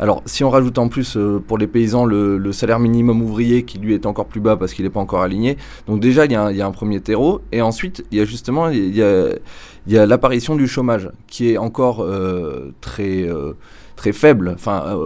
Alors, 0.00 0.22
si 0.24 0.44
on 0.44 0.48
rajoute 0.48 0.78
en 0.78 0.88
plus 0.88 1.18
euh, 1.18 1.44
pour 1.46 1.58
les 1.58 1.66
paysans 1.66 2.06
le, 2.06 2.52
salaire 2.52 2.78
minimum 2.78 3.20
ouvrier 3.20 3.64
qui 3.64 3.76
lui 3.76 3.92
est 3.92 4.06
encore 4.06 4.24
plus 4.24 4.40
bas 4.40 4.56
parce 4.56 4.72
qu'il 4.72 4.86
n'est 4.86 4.90
pas 4.90 4.98
encore 4.98 5.20
aligné, 5.20 5.58
donc 5.86 6.00
déjà 6.00 6.24
il 6.24 6.32
y, 6.32 6.34
a 6.34 6.66
un 6.66 6.70
premier 6.70 7.00
terreau, 7.02 7.42
et 7.52 7.60
ensuite 7.60 8.02
il 8.10 8.16
y 8.16 8.20
a 8.22 8.24
justement 8.24 8.70
il 8.70 8.96
y 8.96 9.02
a, 9.02 10.06
l'apparition 10.06 10.56
du 10.56 10.66
chômage 10.66 11.10
qui 11.26 11.50
est 11.50 11.58
encore 11.58 12.00
euh, 12.00 12.72
très 12.80 13.24
euh, 13.24 13.52
très 13.94 14.12
faible. 14.12 14.52
Enfin, 14.54 14.98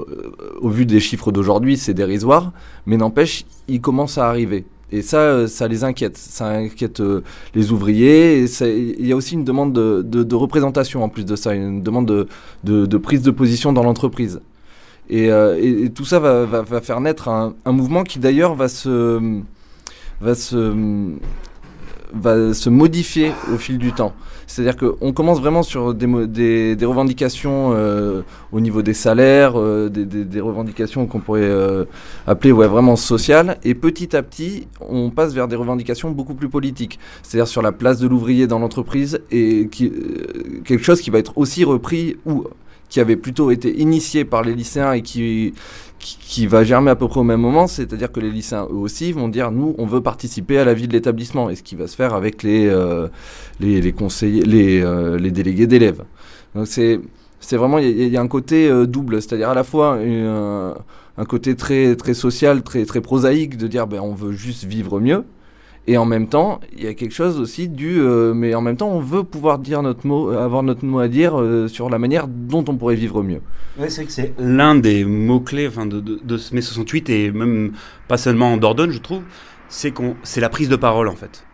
au 0.61 0.69
vu 0.69 0.87
des 0.87 1.01
chiffres 1.01 1.33
d'aujourd'hui, 1.33 1.77
c'est 1.77 1.95
dérisoire, 1.95 2.53
mais 2.87 2.97
n'empêche, 2.97 3.45
il 3.67 3.81
commence 3.81 4.17
à 4.19 4.29
arriver. 4.29 4.65
Et 4.93 5.03
ça, 5.03 5.49
ça 5.49 5.67
les 5.67 5.83
inquiète. 5.83 6.17
Ça 6.17 6.47
inquiète 6.47 7.03
les 7.57 7.73
ouvriers. 7.73 8.45
Il 8.45 9.05
y 9.05 9.13
a 9.13 9.17
aussi 9.17 9.35
une 9.35 9.43
demande 9.43 9.73
de, 9.73 10.35
représentation 10.37 11.03
en 11.03 11.09
plus 11.09 11.25
de 11.25 11.35
ça, 11.35 11.53
une 11.53 11.83
demande 11.83 12.29
de 12.63 12.97
prise 12.99 13.23
de 13.23 13.33
position 13.33 13.73
dans 13.73 13.83
l'entreprise. 13.83 14.41
Euh, 15.13 15.59
et, 15.61 15.91
tout 15.91 16.05
ça 16.05 16.19
va, 16.19 16.65
faire 16.81 17.01
naître 17.01 17.29
un, 17.29 17.55
mouvement 17.67 18.05
qui 18.05 18.19
d'ailleurs 18.19 18.55
va 18.55 18.69
se, 18.69 19.21
va, 20.21 20.35
se, 20.35 20.75
va 22.13 22.55
se 22.55 22.71
modifier 22.71 23.33
au 23.53 23.59
fil 23.59 23.79
du 23.79 23.93
temps. 23.93 24.15
C'est-à-dire 24.47 24.77
qu'on 24.77 25.13
commence 25.15 25.41
vraiment 25.41 25.63
sur 25.63 25.95
des, 25.95 26.77
des, 26.77 26.85
revendications 26.85 27.73
euh, 27.73 28.21
au 28.53 28.61
niveau 28.61 28.83
des 28.83 28.93
salaires, 28.93 29.59
euh, 29.59 29.89
des, 29.89 30.41
revendications 30.41 31.07
qu'on 31.07 31.21
pourrait 31.21 31.51
appeler 32.27 32.53
vraiment 32.53 32.97
sociales, 32.97 33.59
et 33.65 33.75
petit 33.75 34.15
à 34.15 34.23
petit, 34.23 34.69
on 34.81 35.11
passe 35.11 35.33
vers 35.33 35.49
des 35.49 35.57
revendications 35.57 36.11
beaucoup 36.11 36.35
plus 36.35 36.51
politiques, 36.51 36.99
c'est-à-dire 37.23 37.49
sur 37.49 37.63
la 37.63 37.73
place 37.73 37.99
de 37.99 38.07
l'ouvrier 38.07 38.47
dans 38.47 38.59
l'entreprise, 38.59 39.21
et 39.31 39.69
quelque 39.69 40.83
chose 40.83 41.01
qui 41.01 41.11
va 41.11 41.19
être 41.19 41.37
aussi 41.37 41.65
repris 41.65 42.17
ou 42.27 42.45
qui 42.89 43.01
avait 43.01 43.17
plutôt 43.17 43.51
été 43.51 43.81
initié 43.81 44.25
par 44.25 44.43
les 44.43 44.55
lycéens 44.55 44.93
et 44.93 45.03
qui, 45.03 45.55
qui, 45.99 46.47
va 46.47 46.65
germer 46.65 46.91
à 46.91 46.97
peu 46.97 47.09
près 47.09 47.21
au 47.21 47.25
même 47.25 47.41
moment, 47.41 47.67
c'est-à-dire 47.67 48.13
que 48.13 48.21
les 48.21 48.31
lycéens 48.31 48.67
eux 48.71 48.77
aussi 48.77 49.13
vont 49.13 49.29
dire 49.29 49.51
nous 49.51 49.75
on 49.79 49.87
veut 49.87 50.03
participer 50.03 50.59
à 50.59 50.65
la 50.65 50.75
vie 50.75 50.87
de 50.87 50.93
l'établissement. 50.93 51.51
Et 51.51 51.57
ce 51.57 51.63
qui 51.63 51.77
va 51.77 51.87
se 51.87 51.97
faire 51.97 52.15
avec 52.15 52.43
les, 52.43 52.67
euh, 52.67 53.09
les, 53.61 53.93
conseillers, 53.93 54.43
les, 54.43 54.83
euh, 54.83 55.19
les 55.19 55.31
délégués 55.31 55.67
d'élèves. 55.67 56.05
Donc 56.55 56.67
c'est 56.67 57.01
c'est 57.41 57.57
vraiment 57.57 57.79
il 57.79 58.09
y, 58.09 58.17
a 58.17 58.23
un 58.23 58.29
côté 58.29 58.69
euh, 58.69 58.87
double, 58.87 59.21
c'est-à-dire 59.21 59.51
à 59.51 59.55
la 59.55 59.65
fois 59.65 59.99
un 59.99 61.25
côté 61.27 61.57
très 61.57 61.97
très 61.97 62.15
social, 62.15 62.63
très 62.63 62.85
très 62.87 63.01
prosaïque 63.01 63.57
de 63.57 63.67
dire 63.67 63.87
ben 63.87 64.01
on 64.01 64.15
veut 64.15 64.33
juste 64.33 64.65
vivre 64.65 65.01
mieux 65.01 65.25
et 65.87 65.99
en 65.99 66.07
même 66.07 66.29
temps, 66.29 66.61
il 66.73 66.83
y 66.83 66.87
a 66.87 66.95
quelque 66.95 67.13
chose 67.15 67.39
aussi 67.39 67.69
du. 67.69 68.01
Euh, 68.01 68.33
mais 68.33 68.55
en 68.55 68.63
même 68.63 68.77
temps, 68.77 68.89
on 68.89 69.01
veut 69.01 69.23
pouvoir 69.23 69.59
dire 69.59 69.83
notre 69.83 70.07
mot, 70.07 70.31
avoir 70.31 70.63
notre 70.63 70.85
mot 70.85 70.99
à 70.99 71.09
dire 71.09 71.39
euh, 71.39 71.69
sur 71.69 71.91
la 71.91 71.99
manière 71.99 72.27
dont 72.27 72.65
on 72.69 72.77
pourrait 72.77 72.95
vivre 72.95 73.23
mieux. 73.23 73.43
Oui, 73.79 73.91
c'est 73.91 73.97
vrai 73.97 74.05
que 74.07 74.13
c'est 74.13 74.35
l'un 74.39 74.77
des 74.77 75.05
mots-clés 75.05 75.69
enfin, 75.69 75.85
de, 75.85 76.01
de, 76.01 76.37
ce 76.39 76.55
mai 76.55 76.63
68, 76.63 77.11
et 77.11 77.31
même 77.33 77.73
pas 78.09 78.17
seulement 78.17 78.55
en 78.55 78.57
Dordogne, 78.57 78.93
je 78.93 78.99
trouve, 78.99 79.23
c'est, 79.69 79.91
qu'on, 79.91 80.17
c'est 80.23 80.41
la 80.41 80.49
prise 80.49 80.71
de 80.71 80.77
parole 80.77 81.09
en 81.09 81.17
fait. 81.17 81.45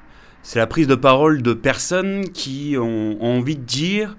C'est 0.43 0.61
la 0.61 0.67
prise 0.69 0.87
de 0.87 0.95
parole 0.95 1.43
de 1.43 1.53
personnes 1.53 2.29
qui 2.29 2.77
ont 2.79 3.19
envie 3.21 3.57
de 3.57 3.65
dire 3.65 4.17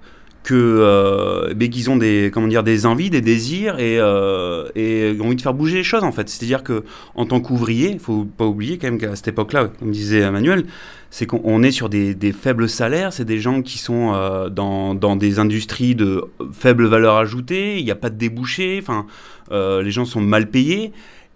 euh, 0.50 1.54
ben, 1.54 1.68
qu'ils 1.70 1.90
ont 1.90 1.96
des 1.96 2.30
comment 2.32 2.48
dire 2.48 2.62
des 2.62 2.86
envies, 2.86 3.10
des 3.10 3.20
désirs 3.20 3.78
et, 3.78 3.98
euh, 3.98 4.68
et 4.74 5.16
ont 5.20 5.26
envie 5.26 5.36
de 5.36 5.40
faire 5.40 5.54
bouger 5.54 5.76
les 5.76 5.84
choses 5.84 6.04
en 6.04 6.12
fait. 6.12 6.28
C'est-à-dire 6.28 6.62
que 6.62 6.84
en 7.14 7.26
tant 7.26 7.40
qu'ouvrier, 7.40 7.90
il 7.90 8.00
faut 8.00 8.24
pas 8.24 8.44
oublier 8.44 8.78
quand 8.78 8.88
même 8.88 8.98
qu'à 8.98 9.14
cette 9.14 9.28
époque-là, 9.28 9.68
comme 9.78 9.90
disait 9.90 10.20
Emmanuel, 10.20 10.64
c'est 11.10 11.26
qu'on 11.26 11.62
est 11.62 11.70
sur 11.70 11.88
des, 11.88 12.16
faibles 12.32 12.68
salaires, 12.68 13.12
c'est 13.12 13.24
des 13.24 13.38
gens 13.38 13.62
qui 13.62 13.78
sont 13.78 14.12
euh, 14.14 14.48
dans, 14.48 14.94
dans, 14.94 15.14
des 15.14 15.38
industries 15.38 15.94
de 15.94 16.24
faible 16.52 16.86
valeur 16.86 17.16
ajoutée, 17.16 17.78
il 17.78 17.84
n'y 17.84 17.90
a 17.90 17.96
pas 17.96 18.10
de 18.10 18.16
débouchés, 18.16 18.78
enfin 18.82 19.06
les 19.50 19.90
gens 19.90 20.06
sont 20.06 20.22
mal 20.22 20.48
payés. 20.48 20.92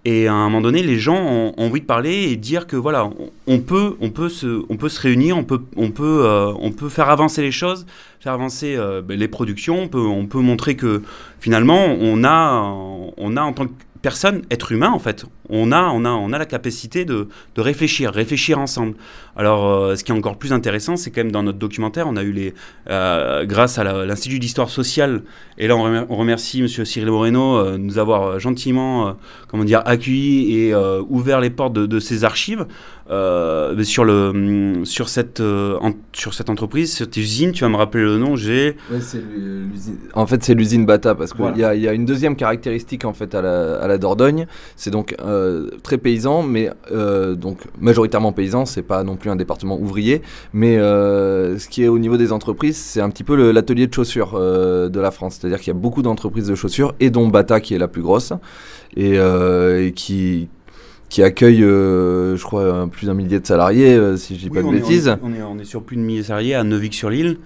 Et 0.09 0.29
à 0.29 0.35
un 0.35 0.45
moment 0.45 0.61
donné, 0.61 0.85
les 0.85 1.01
gens 1.01 1.17
ont, 1.17 1.53
envie 1.57 1.81
de 1.81 1.85
parler 1.85 2.31
et 2.31 2.37
dire 2.37 2.69
que 2.69 2.77
voilà, 2.77 3.11
on, 3.49 3.59
peut, 3.59 3.97
on 4.01 4.11
peut 4.11 4.29
se, 4.29 4.63
on 4.69 4.77
peut 4.77 4.89
se 4.89 5.01
réunir, 5.01 5.37
on 5.37 5.43
peut, 5.43 5.63
on 5.75 5.91
peut, 5.91 6.23
euh, 6.25 6.53
on 6.61 6.71
peut 6.71 6.89
faire 6.89 7.11
avancer 7.11 7.43
les 7.43 7.51
choses, 7.51 7.87
faire 8.21 8.33
avancer 8.33 8.77
euh, 8.77 9.03
ben, 9.03 9.19
les 9.19 9.27
productions. 9.27 9.83
On 9.83 9.89
peut, 9.89 9.99
on 9.99 10.27
peut 10.27 10.39
montrer 10.39 10.77
que 10.77 11.03
finalement, 11.41 11.87
on 11.87 12.23
a, 12.23 12.73
on 13.17 13.37
a 13.37 13.43
en 13.43 13.53
tant 13.53 13.67
que 13.67 13.73
personne, 14.01 14.43
être 14.53 14.71
humain 14.71 14.91
en 14.91 15.01
fait, 15.01 15.27
on 15.49 15.73
a, 15.73 15.89
on 15.89 16.05
a, 16.05 16.11
on 16.11 16.33
a 16.33 16.39
la 16.39 16.47
capacité 16.47 17.05
de 17.05 17.27
réfléchir, 17.57 18.13
réfléchir 18.13 18.61
ensemble. 18.61 18.95
Alors, 19.37 19.67
euh, 19.67 19.97
ce 19.97 20.05
qui 20.05 20.13
est 20.13 20.15
encore 20.15 20.39
plus 20.39 20.55
intéressant, 20.55 20.97
c'est 20.97 21.11
quand 21.11 21.21
même 21.21 21.33
dans 21.33 21.43
notre 21.43 21.59
documentaire, 21.59 22.07
on 22.09 22.17
a 22.17 22.23
eu 22.23 22.33
les, 22.33 22.55
euh, 22.89 23.45
grâce 23.45 23.79
à 23.79 23.85
l'Institut 23.85 24.39
d'histoire 24.39 24.71
sociale, 24.71 25.23
et 25.59 25.69
là 25.69 25.77
on, 25.77 26.17
remercie 26.17 26.63
Monsieur 26.63 26.87
Cyril 26.87 27.11
Moreno 27.11 27.57
euh, 27.57 27.73
de 27.73 27.77
nous 27.77 27.99
avoir 27.99 28.41
gentiment, 28.41 29.15
comment 29.49 29.65
dire, 29.65 29.83
accueillis 29.85 30.59
et 30.59 30.75
ouvert 31.09 31.41
les 31.41 31.51
portes 31.51 31.75
de, 31.75 31.85
de 31.85 32.01
ces 32.01 32.25
archives 32.25 32.67
sur 33.09 34.05
le, 34.05 34.33
mm, 34.33 34.85
sur 34.87 35.09
cette, 35.09 35.43
sur 36.13 36.35
cette 36.35 36.51
entreprise, 36.51 36.93
cette 36.93 37.17
usine. 37.17 37.53
Tu 37.53 37.63
vas 37.63 37.69
me 37.69 37.77
rappeler 37.77 38.03
le 38.03 38.19
nom. 38.19 38.37
J'ai. 38.37 38.77
en 40.15 40.27
fait, 40.27 40.43
c'est 40.43 40.55
l'usine 40.55 40.87
Bata 40.87 41.15
parce 41.15 41.33
qu'il 41.33 41.57
y, 41.57 41.61
y, 41.61 41.89
a 41.89 41.93
une 41.93 42.07
deuxième 42.07 42.37
caractéristique 42.37 43.05
en 43.05 43.13
fait 43.13 43.35
à 43.35 43.43
la, 43.43 43.77
à 43.77 43.87
la 43.87 43.99
Dordogne, 43.99 44.47
c'est 44.77 44.91
donc 44.91 45.15
très 45.83 45.99
paysan, 45.99 46.43
mais 46.43 46.71
donc 46.91 47.59
majoritairement 47.79 48.33
paysan, 48.33 48.65
c'est 48.65 48.83
pas 48.83 49.05
non 49.05 49.17
plus 49.17 49.26
un 49.31 49.37
département 49.37 49.79
ouvrier, 49.79 50.23
mais 50.53 50.77
euh, 50.77 51.59
ce 51.59 51.69
qui 51.69 51.83
est 51.83 51.89
au 51.89 51.99
niveau 51.99 52.17
des 52.17 52.33
entreprises, 52.33 52.77
c'est 52.77 53.01
un 53.01 53.11
petit 53.11 53.25
peu 53.25 53.51
l'atelier 53.51 53.87
de 53.87 53.95
chaussures 53.95 54.35
euh, 54.35 54.89
de 54.89 55.01
la 55.01 55.11
France. 55.11 55.39
C'est-à-dire 55.41 55.59
qu'il 55.59 55.69
y 55.69 55.77
a 55.77 55.79
beaucoup 55.79 56.03
d'entreprises 56.03 56.49
de 56.49 56.55
chaussures, 56.55 56.95
et 57.01 57.11
dont 57.11 57.29
Bata 57.29 57.61
qui 57.61 57.75
est 57.75 57.79
la 57.79 57.89
plus 57.89 58.03
grosse, 58.03 58.33
et, 58.97 59.19
euh, 59.19 59.91
qui, 59.91 60.49
qui 61.09 61.23
accueille, 61.23 61.61
je 61.61 62.43
crois, 62.43 62.89
plus 62.91 63.07
d'un 63.07 63.15
millier 63.15 63.41
de 63.41 63.47
salariés, 63.47 64.17
si 64.17 64.37
je 64.37 64.41
dis 64.41 64.51
pas 64.51 64.63
de 64.63 64.71
bêtises. 64.71 65.17
on, 65.23 65.33
est, 65.33 65.43
on, 65.43 65.59
est, 65.59 65.65
sur 65.65 65.83
plus 65.83 65.97
de 65.97 66.03
milliers 66.03 66.21
de 66.21 66.27
salariés 66.27 66.55
à 66.55 66.65
Neuvik-sur-L'Île, 66.65 67.39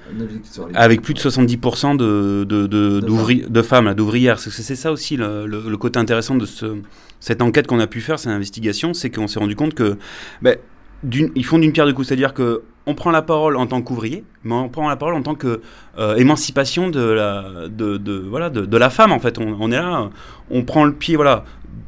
avec 0.74 1.02
plus 1.02 1.14
de 1.14 1.20
70% 1.20 1.96
de, 1.96 2.44
de, 2.44 2.66
de, 2.66 3.00
de, 3.00 3.62
femmes, 3.62 3.94
d'ouvrières. 3.94 4.38
C'est 4.38 4.76
ça 4.76 4.92
aussi 4.92 5.16
le, 5.16 5.46
le, 5.46 5.76
côté 5.76 5.98
intéressant 5.98 6.36
de 6.36 6.46
ce, 6.46 6.76
cette 7.20 7.42
enquête 7.42 7.66
qu'on 7.66 7.80
a 7.80 7.86
pu 7.86 8.00
faire, 8.00 8.18
cette 8.18 8.32
investigation, 8.32 8.94
c'est 8.94 9.10
qu'on 9.10 9.28
s'est 9.28 9.38
rendu 9.38 9.54
compte 9.54 9.74
que 9.74 9.98
ben, 10.42 10.56
ils 11.02 11.44
font 11.44 11.58
d'une 11.58 11.72
pierre 11.72 11.86
deux 11.86 11.92
coups, 11.92 12.08
c'est-à-dire 12.08 12.34
que 12.34 12.62
on 12.86 12.94
prend 12.94 13.10
la 13.10 13.22
parole 13.22 13.56
en 13.56 13.66
tant 13.66 13.82
qu'ouvrier, 13.82 14.24
mais 14.42 14.54
on 14.54 14.68
prend 14.68 14.88
la 14.88 14.96
parole 14.96 15.14
en 15.14 15.22
tant 15.22 15.34
que 15.34 15.60
euh, 15.98 16.16
émancipation 16.16 16.88
de 16.88 17.00
la, 17.00 17.68
de, 17.68 17.98
de 17.98 18.18
voilà, 18.18 18.50
de, 18.50 18.76
la 18.76 18.90
femme 18.90 19.12
en 19.12 19.20
fait. 19.20 19.38
On, 19.38 19.70
est 19.70 19.76
là, 19.76 20.10
on 20.50 20.64
prend 20.64 20.84
le 20.84 20.92
pied, 20.92 21.16
voilà, 21.16 21.44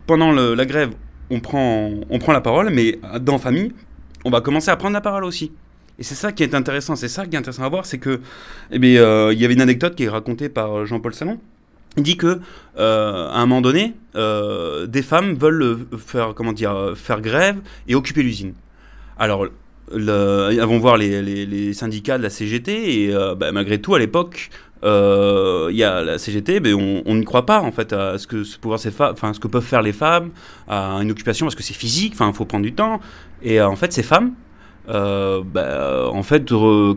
pendant 0.07 0.33
la 0.33 0.67
grève, 0.67 0.91
on 1.31 1.41
prend, 1.41 1.91
on 2.09 2.19
prend 2.19 2.33
la 2.33 2.41
parole, 2.41 2.71
mais 2.71 2.99
dans 3.21 3.39
famille, 3.39 3.73
on 4.25 4.31
va 4.31 4.41
commencer 4.41 4.71
à 4.71 4.77
prendre 4.77 4.95
la 4.95 5.01
parole 5.01 5.25
aussi. 5.25 5.53
Et 5.99 6.05
c'est 6.05 6.15
ça 6.15 6.33
qui 6.33 6.43
est 6.43 6.55
intéressant, 6.55 6.97
c'est 6.97 7.09
ça 7.09 7.27
qui 7.27 7.37
est 7.37 7.39
intéressant 7.39 7.65
à 7.65 7.69
voir, 7.69 7.87
c'est 7.87 7.99
que, 7.99 8.21
eh 8.71 8.79
bien, 8.79 9.01
euh, 9.03 9.31
il 9.33 9.41
y 9.41 9.45
avait 9.45 9.55
une 9.55 9.61
anecdote 9.61 9.95
qui 9.95 10.05
est 10.05 10.09
racontée 10.09 10.49
par 10.49 10.87
Jean-Paul 10.87 11.15
Salon. 11.15 11.39
Il 11.97 12.03
dit 12.03 12.17
que 12.17 12.41
euh, 12.79 13.29
à 13.29 13.39
un 13.39 13.47
moment 13.47 13.61
donné, 13.61 13.95
des 14.15 15.03
femmes 15.03 15.35
veulent 15.35 15.87
faire 15.99 16.35
comment 16.35 16.53
dire 16.53 16.93
faire 16.97 17.21
grève 17.21 17.57
et 17.89 17.95
occuper 17.95 18.23
l'usine. 18.23 18.55
Alors, 19.19 19.47
le, 19.95 20.65
vont 20.65 20.79
voir 20.79 20.97
les, 20.97 21.73
syndicats 21.73 22.19
de 22.19 22.23
la 22.23 22.31
CGT 22.31 23.05
et 23.05 23.15
euh, 23.15 23.35
bah, 23.35 23.53
malgré 23.53 23.81
tout, 23.81 23.95
à 23.95 23.99
l'époque, 23.99 24.51
euh, 24.85 25.69
il 25.71 25.77
y 25.77 25.85
a 25.85 26.03
la 26.03 26.19
CGT, 26.19 26.61
on 26.75 27.15
n'y 27.15 27.25
croit 27.25 27.47
pas 27.47 27.61
en 27.61 27.73
fait 27.73 27.93
à 27.93 28.19
ce 28.19 28.27
que, 28.27 28.45
ce, 28.45 28.59
pouvoir 28.59 28.81
ce 28.81 29.41
que 29.41 29.49
peuvent 29.49 29.63
faire 29.63 29.83
les 29.83 29.93
femmes, 29.93 30.31
à 30.69 30.99
une 31.03 31.11
occupation 31.11 31.47
parce 31.47 31.55
que 31.55 31.63
c'est 31.63 31.75
physique, 31.75 32.15
il 32.19 32.33
faut 32.33 32.45
prendre 32.45 32.65
du 32.65 32.75
temps. 32.75 33.01
Et 33.43 33.61
euh, 33.61 33.69
en 33.69 33.77
fait, 33.77 33.93
ces 33.93 34.03
femmes, 34.03 34.33
bah, 34.87 36.09
en 36.13 36.23
fait, 36.23 36.49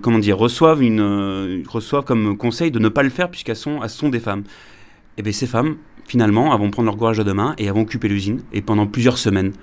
comment 0.01 0.19
dire, 0.19 0.37
reçoivent, 0.37 0.81
une, 0.81 1.63
reçoivent 1.67 2.05
comme 2.05 2.37
conseil 2.37 2.71
de 2.71 2.79
ne 2.79 2.89
pas 2.89 3.03
le 3.03 3.09
faire 3.09 3.29
puisqu'elles 3.29 3.55
sont, 3.55 3.81
elles 3.83 3.89
sont 3.89 4.09
des 4.09 4.19
femmes. 4.19 4.43
Et 5.17 5.21
bien 5.21 5.31
ces 5.31 5.47
femmes, 5.47 5.77
finalement, 6.05 6.55
vont 6.57 6.71
prendre 6.71 6.87
leur 6.87 6.97
courage 6.97 7.19
à 7.19 7.23
deux 7.23 7.33
mains 7.33 7.55
et 7.57 7.69
vont 7.71 7.81
occuper 7.81 8.07
l'usine 8.07 8.41
et 8.51 8.61
pendant 8.61 8.87
plusieurs 8.87 9.17
semaines 9.17 9.53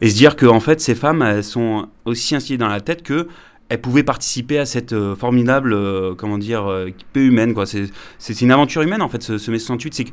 et 0.00 0.10
se 0.10 0.14
dire 0.14 0.36
que 0.36 0.46
fait 0.58 0.80
ces 0.80 0.94
femmes 0.94 1.22
elles 1.22 1.44
sont 1.44 1.88
aussi 2.04 2.34
instillées 2.34 2.58
dans 2.58 2.68
la 2.68 2.80
tête 2.80 3.02
que 3.02 3.28
elles 3.72 3.80
pouvaient 3.80 4.02
participer 4.02 4.58
à 4.58 4.66
cette 4.66 4.92
euh, 4.92 5.16
formidable 5.16 5.72
euh, 5.72 6.14
comment 6.14 6.36
dire 6.36 6.66
euh, 6.70 6.90
humaine 7.14 7.54
quoi. 7.54 7.64
C'est 7.66 8.40
une 8.42 8.50
aventure 8.50 8.82
humaine 8.82 9.00
en 9.00 9.08
fait 9.08 9.22
ce, 9.22 9.38
ce 9.38 9.50
mai 9.50 9.58
68 9.58 9.94
c'est 9.94 10.04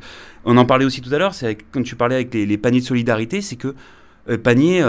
on 0.46 0.56
en 0.56 0.64
parlait 0.64 0.86
aussi 0.86 1.02
tout 1.02 1.12
à 1.12 1.18
l'heure 1.18 1.34
c'est 1.34 1.58
quand 1.70 1.82
tu 1.82 1.94
parlais 1.94 2.14
avec 2.14 2.32
les, 2.32 2.56
paniers 2.56 2.80
de 2.80 2.86
solidarité 2.86 3.42
c'est 3.42 3.56
que 3.56 3.74
panier 4.38 4.82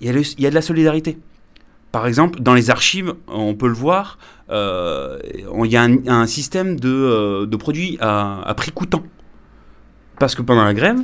il 0.00 0.08
y, 0.08 0.42
y, 0.42 0.46
a 0.46 0.50
de 0.50 0.54
la 0.54 0.62
solidarité. 0.62 1.18
Par 1.92 2.06
exemple, 2.06 2.40
dans 2.40 2.52
les 2.52 2.68
archives, 2.70 3.14
on 3.28 3.54
peut 3.54 3.66
le 3.66 3.74
voir, 3.74 4.18
il 4.50 5.70
y 5.70 5.76
a 5.76 5.82
un, 5.82 6.26
système 6.26 6.78
de, 6.78 7.46
de 7.46 7.56
produits 7.56 7.96
à, 8.00 8.54
prix 8.56 8.72
coûtant. 8.72 9.02
Parce 10.18 10.34
que 10.34 10.42
pendant 10.42 10.64
la 10.64 10.74
grève, 10.74 10.98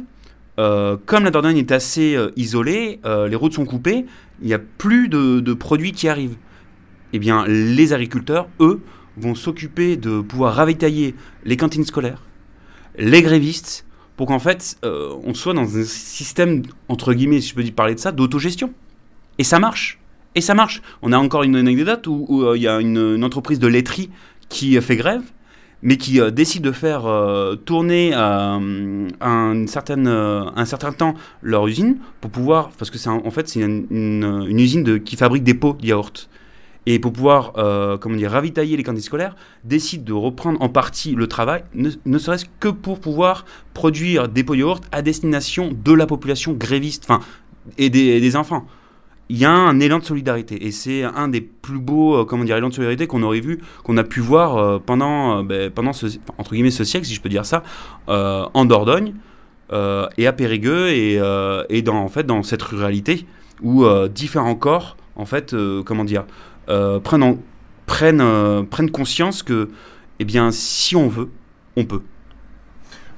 euh, 0.59 0.97
comme 1.05 1.25
la 1.25 1.31
Dordogne 1.31 1.59
est 1.59 1.73
assez 1.73 2.15
euh, 2.15 2.31
isolée, 2.37 3.01
euh, 3.05 3.29
les 3.29 3.37
routes 3.37 3.55
sont 3.55 3.65
coupées, 3.65 4.07
il 4.41 4.47
n'y 4.47 4.55
a 4.55 4.59
plus 4.61 5.09
de, 5.09 5.55
produits 5.55 5.93
qui 5.93 6.09
arrivent. 6.09 6.37
Eh 7.13 7.19
bien, 7.19 7.45
les 7.47 7.93
agriculteurs, 7.93 8.49
eux, 8.61 8.81
vont 9.17 9.35
s'occuper 9.35 9.97
de 9.97 10.21
pouvoir 10.21 10.55
ravitailler 10.55 11.15
les 11.45 11.57
cantines 11.57 11.85
scolaires, 11.85 12.23
les 12.99 13.23
grévistes, 13.23 13.87
pour 14.17 14.27
qu'en 14.27 14.41
fait, 14.41 14.77
on 14.83 15.35
soit 15.35 15.55
dans 15.55 15.77
un 15.77 15.85
système, 15.85 16.63
entre 16.89 17.15
guillemets, 17.15 17.41
si 17.41 17.51
je 17.51 17.55
peux 17.55 17.65
parler 17.71 17.95
de 17.95 18.01
ça, 18.01 18.11
d'autogestion. 18.11 18.73
Et 19.39 19.45
ça 19.45 19.61
marche. 19.61 20.01
Et 20.35 20.41
ça 20.41 20.55
marche. 20.55 20.83
On 21.03 21.13
a 21.13 21.19
encore 21.19 21.45
une 21.45 21.55
anecdote 21.55 22.07
où 22.09 22.55
il 22.55 22.63
y 22.63 22.69
a 22.69 22.81
une, 22.81 23.23
entreprise 23.23 23.61
de 23.61 23.69
laiterie 23.69 24.11
qui 24.49 24.81
fait 24.81 24.97
grève, 24.97 25.23
mais 25.85 25.99
qui 25.99 26.21
euh, 26.21 26.33
décide 26.33 26.65
de 26.65 26.73
faire 26.73 27.07
euh, 27.07 27.55
tourner 27.55 28.13
euh, 28.15 29.09
un, 29.21 29.67
certaine, 29.69 30.09
euh, 30.09 30.45
un 30.57 30.65
certain 30.65 30.93
temps 30.93 31.15
leur 31.43 31.69
usine 31.69 31.99
pour 32.21 32.31
pouvoir, 32.31 32.71
parce 32.79 32.91
que 32.91 32.99
c'est 32.99 33.11
en 33.11 33.31
fait 33.31 33.49
c'est 33.49 33.61
une, 33.61 34.49
usine 34.59 34.83
de, 34.83 34.97
qui 34.97 35.15
fabrique 35.15 35.45
des 35.45 35.55
pots 35.55 35.77
de 35.81 35.87
yaourt. 35.87 36.29
Et 36.87 36.99
pour 36.99 37.15
pouvoir, 37.15 37.55
comment 37.99 38.15
dire, 38.15 38.31
ravitailler 38.31 38.77
les 38.77 38.83
cantines 38.83 39.01
scolaires, 39.01 39.37
décide 39.65 40.05
de 40.05 40.13
reprendre 40.13 40.61
en 40.61 40.69
partie 40.69 41.15
le 41.15 41.27
travail, 41.29 41.65
ne, 41.75 42.19
serait-ce 42.19 42.45
que 42.61 42.69
pour 42.69 43.01
pouvoir 43.01 43.47
produire 43.73 44.29
des 44.29 44.45
pots 44.45 44.53
de 44.53 44.61
yaourt 44.61 44.85
à 44.93 45.01
destination 45.01 45.73
de 45.73 45.93
la 45.95 46.07
population 46.07 46.53
gréviste, 46.53 47.05
enfin, 47.09 47.25
et 47.79 47.89
des 47.89 48.37
enfants 48.37 48.67
il 49.31 49.39
y 49.39 49.45
a 49.45 49.51
un 49.51 49.81
élan 49.81 49.99
de 50.01 50.05
solidarité. 50.05 50.67
Et 50.67 50.71
c'est 50.71 51.03
un 51.03 51.29
des 51.29 51.41
plus 51.41 51.79
beaux 51.79 52.15
euh, 52.17 52.25
comment 52.25 52.45
dire 52.45 52.57
élans 52.57 52.69
de 52.69 52.75
solidarité 52.75 53.07
qu'on 53.07 53.23
aurait 53.23 53.41
vu 53.41 53.61
qu'on 53.83 53.97
a 53.97 54.05
pu 54.05 54.21
voir 54.21 54.57
euh, 54.57 54.79
pendant 54.79 55.39
euh, 55.39 55.43
ben, 55.43 55.71
pendant 55.71 55.93
ce 55.93 56.07
entre 56.39 56.53
guillemets 56.53 56.71
ce 56.71 56.85
siècle 56.85 57.07
si 57.07 57.15
je 57.15 57.21
peux 57.21 57.29
dire 57.31 57.47
ça 57.47 57.63
euh, 58.09 58.45
en 58.55 58.65
Dordogne 58.65 59.15
et 60.19 60.27
à 60.27 60.33
Périgueux 60.33 60.91
et, 60.91 61.21
et 61.69 61.83
dans 61.83 61.97
en 61.97 62.09
fait 62.09 62.25
dans 62.25 62.43
cette 62.45 62.63
ruralité 62.63 63.27
où 63.61 63.85
différents 64.09 64.55
corps 64.55 64.97
en 65.17 65.25
fait 65.25 65.57
comment 65.85 66.05
dire 66.05 66.27
prennent 66.67 67.23
en- 67.25 67.39
prennent 67.87 68.67
prennent 68.71 68.91
conscience 68.91 69.43
que 69.43 69.71
eh 70.21 70.25
bien 70.25 70.53
si 70.53 70.95
on 70.95 71.09
veut 71.09 71.29
on 71.77 71.85
peut 71.87 72.03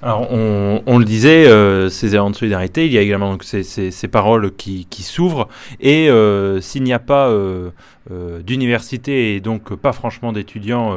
Alors, 0.06 0.30
on, 0.30 0.98
le 0.98 1.04
disait, 1.04 1.48
euh, 1.48 1.88
ces 1.88 2.14
élans 2.14 2.30
de 2.30 2.36
solidarité, 2.36 2.86
il 2.86 2.92
y 2.92 2.98
a 2.98 3.00
également 3.00 3.36
ces, 3.40 4.08
paroles 4.08 4.54
qui, 4.54 5.02
s'ouvrent. 5.02 5.48
Et 5.80 6.08
euh, 6.08 6.60
s'il 6.60 6.84
n'y 6.84 6.92
a 6.92 7.00
pas 7.00 7.28
euh, 7.28 7.70
d'université 8.44 9.34
et 9.34 9.40
donc 9.40 9.74
pas 9.74 9.92
franchement 9.92 10.32
d'étudiants 10.32 10.96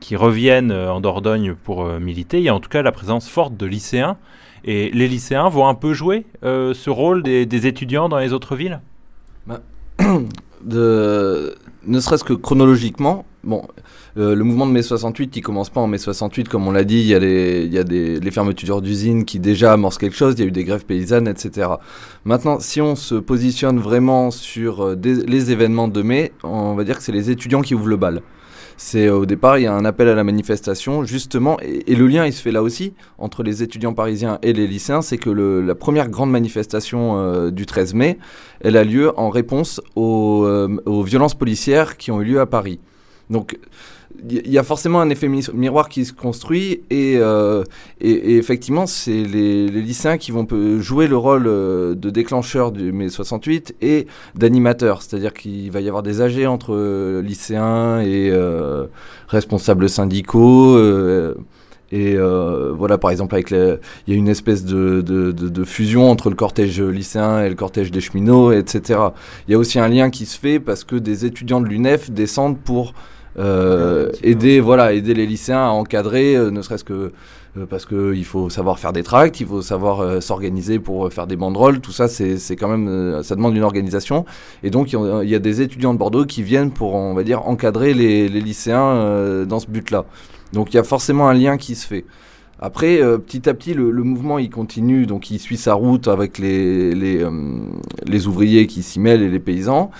qui 0.00 0.16
reviennent 0.16 0.72
en 0.72 1.02
Dordogne 1.02 1.54
pour 1.54 1.84
militer, 1.84 2.38
il 2.38 2.44
y 2.44 2.48
a 2.48 2.54
en 2.54 2.60
tout 2.60 2.70
cas 2.70 2.80
la 2.80 2.92
présence 2.92 3.28
forte 3.28 3.58
de 3.58 3.66
lycéens. 3.66 4.16
Et 4.64 4.90
les 4.94 5.06
lycéens 5.06 5.50
vont 5.50 5.68
un 5.68 5.74
peu 5.74 5.92
jouer 5.92 6.24
ce 6.42 6.88
rôle 6.88 7.22
des, 7.22 7.44
des 7.44 7.66
étudiants 7.66 8.08
dans 8.08 8.18
les 8.18 8.32
autres 8.32 8.56
villes? 8.56 8.80
de, 10.64 11.54
ne 11.86 12.00
serait-ce 12.00 12.24
que 12.24 12.32
chronologiquement, 12.32 13.24
bon, 13.44 13.62
euh, 14.18 14.34
le 14.34 14.44
mouvement 14.44 14.66
de 14.66 14.72
mai 14.72 14.82
68, 14.82 15.36
il 15.36 15.40
commence 15.42 15.70
pas 15.70 15.80
en 15.80 15.86
mai 15.86 15.98
68, 15.98 16.48
comme 16.48 16.66
on 16.66 16.72
l'a 16.72 16.84
dit, 16.84 16.98
il 17.00 17.06
y 17.06 17.14
a, 17.14 17.18
les, 17.18 17.62
il 17.64 17.72
y 17.72 17.78
a 17.78 17.84
des, 17.84 18.20
les 18.20 18.30
fermetures 18.30 18.82
d'usines 18.82 19.24
qui 19.24 19.38
déjà 19.38 19.72
amorcent 19.72 19.98
quelque 19.98 20.16
chose, 20.16 20.34
il 20.36 20.40
y 20.40 20.44
a 20.44 20.46
eu 20.46 20.50
des 20.52 20.64
grèves 20.64 20.84
paysannes, 20.84 21.28
etc. 21.28 21.68
Maintenant, 22.24 22.58
si 22.60 22.80
on 22.80 22.96
se 22.96 23.14
positionne 23.14 23.78
vraiment 23.78 24.30
sur 24.30 24.84
euh, 24.84 24.96
des- 24.96 25.24
les 25.26 25.50
événements 25.52 25.88
de 25.88 26.02
mai, 26.02 26.32
on 26.42 26.74
va 26.74 26.84
dire 26.84 26.96
que 26.98 27.02
c'est 27.02 27.12
les 27.12 27.30
étudiants 27.30 27.62
qui 27.62 27.74
ouvrent 27.74 27.88
le 27.88 27.96
bal. 27.96 28.20
C'est 28.82 29.08
euh, 29.08 29.18
au 29.18 29.26
départ, 29.26 29.58
il 29.58 29.64
y 29.64 29.66
a 29.66 29.74
un 29.74 29.84
appel 29.84 30.08
à 30.08 30.14
la 30.14 30.24
manifestation, 30.24 31.04
justement, 31.04 31.58
et, 31.60 31.94
le 31.94 32.06
lien, 32.06 32.24
il 32.24 32.32
se 32.32 32.40
fait 32.40 32.50
là 32.50 32.62
aussi 32.62 32.94
entre 33.18 33.42
les 33.42 33.62
étudiants 33.62 33.92
parisiens 33.92 34.38
et 34.40 34.54
les 34.54 34.66
lycéens, 34.66 35.02
c'est 35.02 35.18
que 35.18 35.28
la 35.28 35.74
première 35.74 36.08
grande 36.08 36.30
manifestation 36.30 37.18
euh, 37.18 37.50
du 37.50 37.66
13 37.66 37.92
mai, 37.92 38.18
elle 38.62 38.78
a 38.78 38.84
lieu 38.84 39.12
en 39.18 39.28
réponse 39.28 39.82
aux, 39.96 40.44
euh, 40.46 40.80
aux 40.86 41.02
violences 41.02 41.34
policières 41.34 41.98
qui 41.98 42.10
ont 42.10 42.22
eu 42.22 42.24
lieu 42.24 42.40
à 42.40 42.46
Paris. 42.46 42.80
Donc, 43.28 43.58
il 44.28 44.50
y, 44.50 44.58
a 44.58 44.62
forcément 44.62 45.00
un 45.00 45.08
effet 45.08 45.28
mi- 45.28 45.46
miroir 45.54 45.88
qui 45.88 46.04
se 46.04 46.12
construit 46.12 46.82
et, 46.90 47.14
euh, 47.16 47.64
et, 48.00 48.36
effectivement, 48.36 48.86
c'est 48.86 49.22
les, 49.22 49.68
lycéens 49.68 50.18
qui 50.18 50.30
vont 50.30 50.46
jouer 50.78 51.06
le 51.06 51.16
rôle 51.16 51.46
euh, 51.46 51.94
de 51.94 52.10
déclencheur 52.10 52.72
du 52.72 52.92
mai 52.92 53.08
68 53.08 53.76
et 53.80 54.06
d'animateur. 54.34 55.02
C'est-à-dire 55.02 55.32
qu'il 55.32 55.70
va 55.70 55.80
y 55.80 55.88
avoir 55.88 56.02
des 56.02 56.20
AG 56.20 56.44
entre 56.46 56.74
euh, 56.74 57.22
lycéens 57.22 58.00
et 58.00 58.30
responsables 59.28 59.88
syndicaux. 59.88 60.78
et 61.92 62.16
voilà, 62.76 62.98
par 62.98 63.10
exemple, 63.10 63.34
avec 63.34 63.50
il 63.52 63.78
y 64.08 64.12
a 64.12 64.16
une 64.16 64.28
espèce 64.28 64.64
de- 64.64 65.00
de 65.00 65.64
fusion 65.64 66.10
entre 66.10 66.30
le 66.30 66.36
cortège 66.36 66.80
lycéen 66.82 67.42
et 67.42 67.48
le 67.48 67.54
cortège 67.54 67.90
des 67.90 68.00
cheminots, 68.00 68.52
etc. 68.52 69.00
Il 69.48 69.52
y 69.52 69.54
a 69.54 69.58
aussi 69.58 69.78
un 69.78 69.88
lien 69.88 70.10
qui 70.10 70.26
se 70.26 70.38
fait 70.38 70.60
parce 70.60 70.84
que 70.84 70.96
des 70.96 71.24
étudiants 71.24 71.60
de 71.60 71.66
l'UNEF 71.66 72.10
descendent 72.10 72.58
pour 72.58 72.92
euh, 73.38 74.10
aider, 74.22 74.60
voilà, 74.60 74.92
aider 74.92 75.14
les 75.14 75.26
lycéens 75.26 75.66
à 75.66 75.70
encadrer, 75.70 76.36
euh, 76.36 76.50
ne 76.50 76.62
serait-ce 76.62 76.84
que 76.84 77.12
euh, 77.58 77.66
parce 77.68 77.84
qu'il 77.84 78.24
faut 78.24 78.48
savoir 78.48 78.78
faire 78.78 78.92
des 78.92 79.02
tracts, 79.02 79.40
il 79.40 79.46
faut 79.46 79.62
savoir 79.62 80.00
euh, 80.00 80.20
s'organiser 80.20 80.78
pour 80.78 81.06
euh, 81.06 81.10
faire 81.10 81.26
des 81.26 81.34
banderoles, 81.36 81.80
tout 81.80 81.90
ça, 81.92 82.06
c'est 82.06 82.38
c'est 82.38 82.54
quand 82.56 82.68
même, 82.68 82.86
euh, 82.88 83.22
ça 83.24 83.34
demande 83.34 83.56
une 83.56 83.64
organisation. 83.64 84.24
Et 84.62 84.70
donc, 84.70 84.92
il 84.92 84.96
y 85.00 85.02
a- 85.02 85.22
il 85.24 85.28
y, 85.30 85.34
a 85.34 85.38
des 85.40 85.60
étudiants 85.60 85.92
de 85.92 85.98
Bordeaux 85.98 86.26
qui 86.26 86.42
viennent 86.44 86.70
pour, 86.70 86.94
on 86.94 87.14
va 87.14 87.24
dire, 87.24 87.48
encadrer 87.48 87.92
les, 87.94 88.28
les 88.28 88.40
lycéens 88.40 88.84
euh, 88.84 89.44
dans 89.44 89.58
ce 89.58 89.66
but-là. 89.66 90.04
Donc, 90.52 90.72
il 90.72 90.76
y 90.76 90.80
a 90.80 90.84
forcément 90.84 91.28
un 91.28 91.34
lien 91.34 91.56
qui 91.56 91.74
se 91.74 91.86
fait. 91.86 92.04
Après, 92.62 93.00
euh, 93.02 93.16
petit 93.18 93.48
à 93.48 93.54
petit, 93.54 93.72
le, 93.74 93.90
le 93.90 94.02
mouvement, 94.02 94.38
il 94.38 94.50
continue, 94.50 95.06
donc 95.06 95.30
il 95.30 95.38
suit 95.40 95.56
sa 95.56 95.72
route 95.74 96.08
avec 96.08 96.38
les, 96.38 96.94
les, 96.94 97.22
euh, 97.22 97.30
les 98.06 98.26
ouvriers 98.26 98.66
qui 98.66 98.82
s'y 98.82 99.00
mêlent 99.00 99.22
et 99.22 99.30
les 99.30 99.38
paysans. 99.40 99.90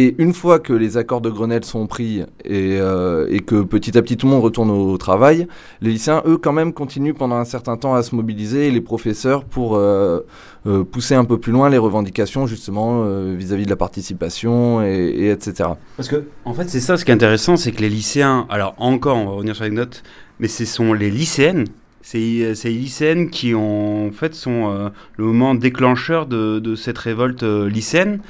Et 0.00 0.14
une 0.18 0.32
fois 0.32 0.60
que 0.60 0.72
les 0.72 0.96
accords 0.96 1.20
de 1.20 1.28
Grenelle 1.28 1.64
sont 1.64 1.88
pris 1.88 2.20
et, 2.44 2.78
euh, 2.80 3.36
que 3.40 3.62
petit 3.62 3.98
à 3.98 4.02
petit 4.02 4.16
tout 4.16 4.26
le 4.26 4.32
monde 4.32 4.44
retourne 4.44 4.70
au, 4.70 4.96
travail, 4.96 5.48
les 5.80 5.90
lycéens, 5.90 6.22
eux, 6.24 6.36
quand 6.36 6.52
même, 6.52 6.72
continuent 6.72 7.14
pendant 7.14 7.34
un 7.34 7.44
certain 7.44 7.76
temps 7.76 7.96
à 7.96 8.04
se 8.04 8.14
mobiliser, 8.14 8.70
les 8.70 8.80
professeurs, 8.80 9.42
pour 9.42 9.74
euh, 9.74 10.20
euh, 10.68 10.84
pousser 10.84 11.16
un 11.16 11.24
peu 11.24 11.36
plus 11.40 11.50
loin 11.50 11.68
les 11.68 11.78
revendications, 11.78 12.46
justement, 12.46 13.02
vis-à-vis 13.34 13.64
de 13.64 13.70
la 13.70 13.76
participation, 13.76 14.84
et, 14.84 15.08
et 15.16 15.30
etc. 15.32 15.70
Parce 15.96 16.08
que, 16.08 16.26
en 16.44 16.54
fait, 16.54 16.70
c'est 16.70 16.78
ça 16.78 16.96
ce 16.96 17.04
qui 17.04 17.10
est 17.10 17.14
intéressant, 17.14 17.56
c'est 17.56 17.72
que 17.72 17.80
les 17.80 17.90
lycéens, 17.90 18.46
alors 18.50 18.76
encore, 18.78 19.16
on 19.16 19.24
va 19.24 19.32
revenir 19.32 19.56
sur 19.56 19.64
les 19.64 19.70
notes, 19.70 20.04
mais 20.38 20.46
ce 20.46 20.64
sont 20.64 20.92
les 20.92 21.10
lycéennes, 21.10 21.64
c'est 22.02 22.18
les 22.18 22.70
lycéennes 22.70 23.30
qui, 23.30 23.52
en 23.52 24.10
fait, 24.12 24.36
sont 24.36 24.92
le 25.16 25.24
moment 25.24 25.56
déclencheur 25.56 26.26
de, 26.26 26.74
cette 26.76 26.98
révolte 26.98 27.42
lycéenne, 27.42 28.20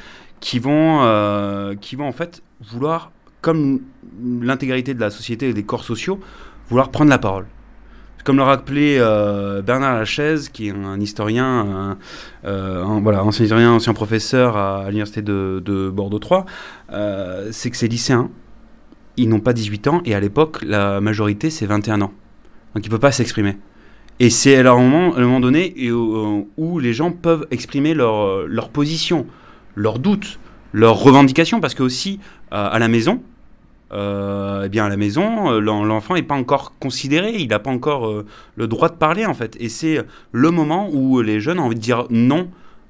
qui 0.41 0.59
vont, 0.59 1.01
euh, 1.03 1.75
qui 1.75 1.97
vont, 1.97 2.07
en 2.07 2.13
fait, 2.13 2.43
vouloir, 2.61 3.13
comme 3.41 3.81
l'intégralité 4.23 4.95
de 4.95 5.01
la 5.01 5.11
société 5.11 5.49
et 5.49 5.55
des 5.55 5.65
corps 5.65 5.85
sociaux, 5.85 6.21
vouloir 6.69 6.91
prendre 6.91 7.11
la 7.11 7.19
parole. 7.19 7.47
Comme 8.25 8.37
le 8.37 8.43
rappelait 8.43 8.99
euh, 8.99 9.63
Bernard 9.63 9.95
Lachaise, 9.95 10.51
qui 10.51 10.69
est 10.69 10.71
un 10.71 11.01
historien, 11.01 11.47
un, 11.47 11.99
euh, 12.45 12.85
voilà, 13.03 13.25
ancien 13.25 13.45
historien, 13.45 13.73
ancien 13.73 13.95
professeur 13.95 14.57
à, 14.57 14.85
l'université 14.89 15.23
de, 15.23 15.63
de 15.65 15.89
Bordeaux 15.89 16.19
3, 16.19 16.45
euh, 16.93 17.49
c'est 17.53 17.71
que 17.71 17.77
ces 17.79 17.89
lycéens, 17.89 18.29
ils 19.17 19.31
n'ont 19.31 19.41
pas 19.41 19.55
18 19.55 19.89
ans 19.89 20.03
et 20.05 20.15
à 20.15 20.21
l'époque, 20.21 20.59
la 20.63 21.01
majorité, 21.01 21.49
c'est 21.49 21.65
21 21.65 22.03
ans. 22.03 22.13
Donc 22.75 22.85
ils 22.85 22.89
ne 22.89 22.91
peuvent 22.91 23.01
pas 23.01 23.13
s'exprimer. 23.13 23.57
Et 24.21 24.31
c'est 24.31 24.57
à 24.57 24.73
à 24.73 24.75
un 24.75 24.83
moment 24.89 25.41
donné 25.41 25.91
où, 25.91 26.49
où 26.59 26.79
les 26.81 26.93
gens 26.93 27.13
peuvent 27.13 27.47
exprimer 27.51 27.95
leur, 27.95 28.47
leur 28.47 28.69
position, 28.69 29.27
leurs 29.79 29.99
doutes, 29.99 30.39
leurs 30.73 30.99
revendications, 30.99 31.61
parce 31.61 31.75
que 31.75 31.83
aussi, 31.83 32.21
euh, 32.53 32.69
à 32.71 32.79
la 32.79 32.89
maison, 32.89 33.23
euh, 33.93 34.65
eh 34.67 34.69
bien 34.69 34.85
à 34.85 34.89
la 34.89 34.97
maison, 34.99 35.51
euh, 35.53 35.61
l'en- 35.61 35.85
l'enfant 35.85 36.15
n'est 36.15 36.23
pas 36.23 36.35
encore 36.35 36.75
considéré, 36.79 37.35
il 37.39 37.49
n'a 37.49 37.59
pas 37.59 37.71
encore 37.71 38.07
euh, 38.07 38.27
le 38.57 38.67
droit 38.67 38.89
de 38.91 38.97
parler 38.97 39.25
en 39.25 39.33
fait. 39.35 39.57
Et 39.61 39.69
c'est 39.71 40.03
le 40.33 40.51
moment 40.51 40.91
où 40.93 41.23
les 41.23 41.41
jeunes 41.41 41.59
ont 41.59 41.65
envie 41.65 41.77
de 41.77 41.81
dire 41.81 42.05
non, 42.11 42.49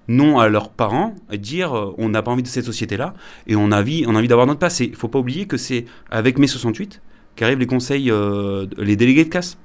non 0.09 0.39
à 0.41 0.49
leurs 0.49 0.71
parents, 0.71 1.15
et 1.31 1.39
dire 1.39 1.73
on 1.99 2.09
n'a 2.09 2.23
pas 2.23 2.33
envie 2.33 2.43
de 2.43 2.49
cette 2.49 2.65
société-là 2.65 3.15
et 3.47 3.55
on 3.55 3.71
a 3.71 3.79
envie, 3.81 4.07
envie 4.07 4.27
d'avoir 4.29 4.47
notre 4.49 4.59
place. 4.59 4.81
Il 4.81 4.97
faut 4.97 5.09
pas 5.09 5.21
oublier 5.21 5.47
que 5.47 5.57
c'est 5.57 5.85
avec 6.11 6.37
mai 6.39 6.47
68 6.49 7.01
qu'arrivent 7.37 7.61
les 7.61 7.67
conseils, 7.67 8.11
les 8.79 8.97
délégués 8.97 9.25
de 9.25 9.31
classe. 9.31 9.57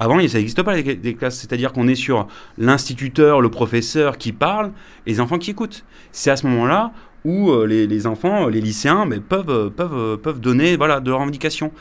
Avant, 0.00 0.16
ça 0.28 0.38
n'existe 0.38 0.62
pas 0.62 0.76
les 0.76 0.82
délégués 0.82 1.12
de 1.12 1.18
classe, 1.18 1.38
c'est-à-dire 1.38 1.72
qu'on 1.72 1.88
est 1.88 1.96
sur 1.96 2.28
l'instituteur, 2.56 3.40
le 3.40 3.50
professeur 3.50 4.16
qui 4.16 4.32
parle 4.32 4.72
et 5.06 5.10
les 5.10 5.20
enfants 5.20 5.38
qui 5.38 5.50
écoutent. 5.50 5.84
C'est 6.12 6.30
à 6.30 6.36
ce 6.36 6.46
moment-là 6.46 6.92
où 7.24 7.50
euh, 7.50 7.66
les, 7.66 7.86
les 7.86 8.06
enfants, 8.06 8.46
les 8.46 8.60
lycéens, 8.60 9.04
mais 9.04 9.18
peuvent, 9.18 9.50
euh, 9.50 9.70
peuvent, 9.70 9.94
euh, 9.94 10.16
peuvent 10.16 10.40
donner 10.40 10.76
voilà, 10.76 11.00
de 11.00 11.10
leurs 11.10 11.18
revendications. 11.18 11.72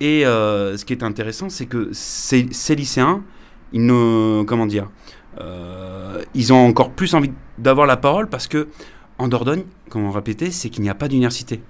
Et 0.00 0.24
euh, 0.24 0.76
ce 0.78 0.84
qui 0.84 0.94
est 0.94 1.02
intéressant, 1.02 1.50
c'est 1.50 1.66
que 1.66 1.90
ces, 1.92 2.48
lycéens, 2.74 3.22
ils 3.72 3.84
ne, 3.84 4.42
comment 4.44 4.66
dire, 4.66 4.88
euh, 5.40 6.22
ils 6.34 6.52
ont 6.52 6.66
encore 6.66 6.90
plus 6.90 7.14
envie 7.14 7.30
d'avoir 7.58 7.86
la 7.86 7.98
parole 7.98 8.28
parce 8.28 8.46
que 8.46 8.68
en 9.18 9.28
Dordogne, 9.28 9.64
comme 9.90 10.04
on 10.04 10.10
répétait, 10.10 10.50
c'est 10.50 10.70
qu'il 10.70 10.82
n'y 10.82 10.88
a 10.88 10.94
pas 10.94 11.06
d'université. 11.06 11.60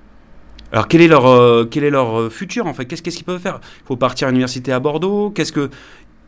Alors 0.72 0.88
quel 0.88 1.00
est 1.00 1.08
leur, 1.08 1.26
euh, 1.26 1.66
quel 1.70 1.84
est 1.84 1.90
leur 1.90 2.18
euh, 2.18 2.30
futur 2.30 2.66
en 2.66 2.74
fait? 2.74 2.84
Qu'est-ce 2.86 3.02
qu'ils 3.02 3.24
peuvent 3.24 3.40
faire? 3.40 3.60
Il 3.84 3.86
faut 3.86 3.96
partir 3.96 4.28
à 4.28 4.30
l'université 4.30 4.72
à 4.72 4.80
Bordeaux? 4.80 5.30
Qu'est-ce 5.30 5.52
que 5.52 5.70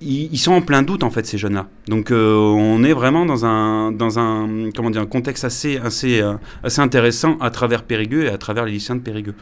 ils, 0.05 0.37
sont 0.39 0.53
en 0.53 0.63
plein 0.63 0.83
doute 0.83 1.05
en 1.05 1.11
fait 1.11 1.25
ces 1.27 1.39
jeunes-là. 1.39 1.69
Donc 1.87 2.11
on 2.11 2.83
est 2.83 2.93
vraiment 2.93 3.25
dans 3.25 3.47
un 3.47 3.93
dans 3.93 4.19
un 4.19 4.71
comment 4.75 4.91
dire 4.91 5.03
un 5.03 5.07
contexte 5.07 5.45
assez 5.45 5.77
assez 5.77 6.21
assez 6.65 6.81
intéressant 6.81 7.39
à 7.41 7.51
travers 7.51 7.85
Périgueux 7.85 8.25
et 8.25 8.29
à 8.29 8.37
travers 8.37 8.65
les 8.65 8.73
lycéens 8.73 8.97
de 8.97 9.01
Périgueux. 9.01 9.37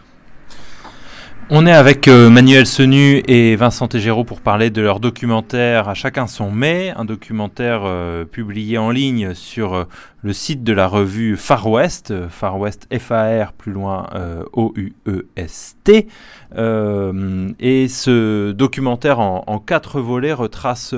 On 1.53 1.67
est 1.67 1.73
avec 1.73 2.07
euh, 2.07 2.31
Manuel 2.31 2.65
Senu 2.65 3.25
et 3.27 3.57
Vincent 3.57 3.89
Tégéraud 3.89 4.23
pour 4.23 4.41
parler 4.41 4.71
de 4.71 4.81
leur 4.81 5.01
documentaire 5.01 5.89
À 5.89 5.95
chacun 5.95 6.29
son 6.29 6.53
mai, 6.53 6.93
un 6.97 7.05
documentaire 7.05 7.81
euh, 7.85 8.25
publié 8.25 8.79
en 8.79 8.93
ligne 8.93 9.35
sur 9.35 9.75
euh, 9.75 9.85
le 10.23 10.33
site 10.33 10.63
de 10.65 10.73
la 10.73 10.87
revue 10.87 11.37
Far 11.37 11.67
West, 11.69 12.13
Far 12.29 12.59
West 12.59 12.87
F-A-R 12.93 13.53
plus 13.53 13.73
loin 13.73 14.07
O-U-E-S-T. 14.53 16.09
et 16.57 17.89
ce 17.89 18.53
documentaire 18.53 19.21
en, 19.21 19.59
quatre 19.59 20.01
volets 20.01 20.33
retrace 20.33 20.95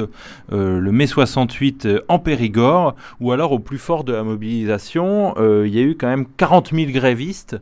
le 0.51 0.91
mai 0.91 1.07
68 1.07 1.89
en 2.09 2.19
Périgord, 2.19 2.97
ou 3.21 3.33
alors 3.33 3.53
au 3.53 3.59
plus 3.59 3.79
fort 3.79 4.05
de 4.05 4.13
la 4.13 4.25
mobilisation, 4.25 5.35
il 5.65 5.75
y 5.75 5.79
a 5.79 5.83
eu 5.83 5.97
quand 5.97 6.09
même 6.09 6.27
40 6.37 6.73
000 6.75 6.91
grévistes, 6.91 7.57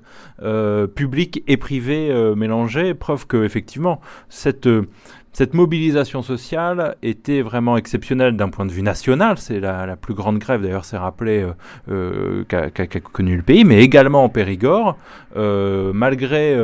publics 0.94 1.44
et 1.46 1.56
privés 1.56 2.12
mélangés 2.36 2.94
preuve 2.94 3.26
que 3.26 3.44
effectivement 3.44 4.00
cette 4.28 4.66
euh, 4.66 4.88
cette 5.32 5.54
mobilisation 5.54 6.22
sociale 6.22 6.96
était 7.02 7.40
vraiment 7.40 7.76
exceptionnelle 7.76 8.36
d'un 8.36 8.48
point 8.48 8.66
de 8.66 8.72
vue 8.72 8.82
national. 8.82 9.38
C'est 9.38 9.60
la, 9.60 9.96
plus 9.96 10.14
grande 10.14 10.38
grève, 10.38 10.60
d'ailleurs, 10.60 10.84
c'est 10.84 10.96
rappelé, 10.96 11.42
euh, 11.42 11.52
euh, 11.90 12.44
qu'a 12.44 12.86
connu 12.86 13.36
le 13.36 13.42
pays, 13.42 13.64
mais 13.64 13.82
également 13.82 14.24
en 14.24 14.28
Périgord, 14.28 14.96
euh, 15.36 15.92
malgré 15.94 16.56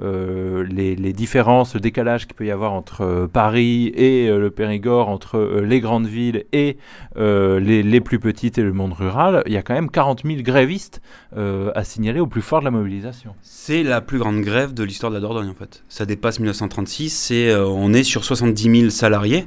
les, 0.00 1.12
différences, 1.12 1.74
le 1.74 1.80
décalage 1.80 2.26
qu'il 2.26 2.34
peut 2.34 2.46
y 2.46 2.50
avoir 2.50 2.72
entre 2.72 3.28
Paris 3.30 3.92
et 3.94 4.28
le 4.28 4.50
Périgord, 4.50 5.08
entre 5.08 5.60
les 5.62 5.80
grandes 5.80 6.06
villes 6.06 6.44
et 6.52 6.78
les, 7.16 8.00
plus 8.00 8.18
petites 8.18 8.56
et 8.56 8.62
le 8.62 8.72
monde 8.72 8.94
rural, 8.94 9.42
il 9.46 9.52
y 9.52 9.56
a 9.58 9.62
quand 9.62 9.74
même 9.74 9.90
40 9.90 10.22
000 10.24 10.40
grévistes 10.42 11.02
à 11.36 11.84
signaler 11.84 12.20
au 12.20 12.26
plus 12.26 12.42
fort 12.42 12.60
de 12.60 12.64
la 12.64 12.70
mobilisation. 12.70 13.34
C'est 13.42 13.82
la 13.82 14.00
plus 14.00 14.18
grande 14.18 14.40
grève 14.40 14.72
de 14.72 14.82
l'histoire 14.82 15.10
de 15.12 15.16
la 15.16 15.20
Dordogne, 15.20 15.50
en 15.50 15.54
fait. 15.54 15.84
Ça 15.88 16.06
dépasse 16.06 16.38
1936, 16.38 17.30
et 17.30 17.54
on 17.54 17.92
est 17.92 18.04
sur 18.04 18.24
70 18.24 18.80
000 18.80 18.90
salariés. 18.90 19.46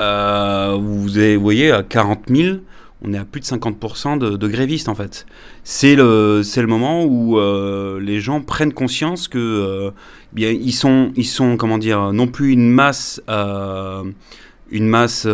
Euh, 0.00 0.78
vous, 0.80 1.08
voyez, 1.40 1.70
à 1.70 1.82
40 1.82 2.24
000, 2.28 2.58
on 3.02 3.12
est 3.12 3.18
à 3.18 3.24
plus 3.24 3.40
de 3.40 3.46
50% 3.46 4.18
de, 4.18 4.48
grévistes 4.48 4.88
en 4.88 4.94
fait. 4.94 5.26
C'est 5.64 5.94
le, 5.94 6.42
c'est 6.42 6.60
le 6.60 6.66
moment 6.66 7.04
où 7.04 7.38
euh, 7.38 8.00
les 8.00 8.20
gens 8.20 8.40
prennent 8.40 8.72
conscience 8.72 9.28
que 9.28 9.38
euh, 9.38 9.90
bien, 10.32 10.50
ils, 10.50 10.72
sont, 10.72 11.12
ils 11.16 11.26
sont, 11.26 11.56
comment 11.56 11.78
dire, 11.78 12.12
non 12.12 12.26
plus 12.26 12.52
une 12.52 12.70
masse, 12.70 13.20
une 14.72 14.88
masse 14.88 15.28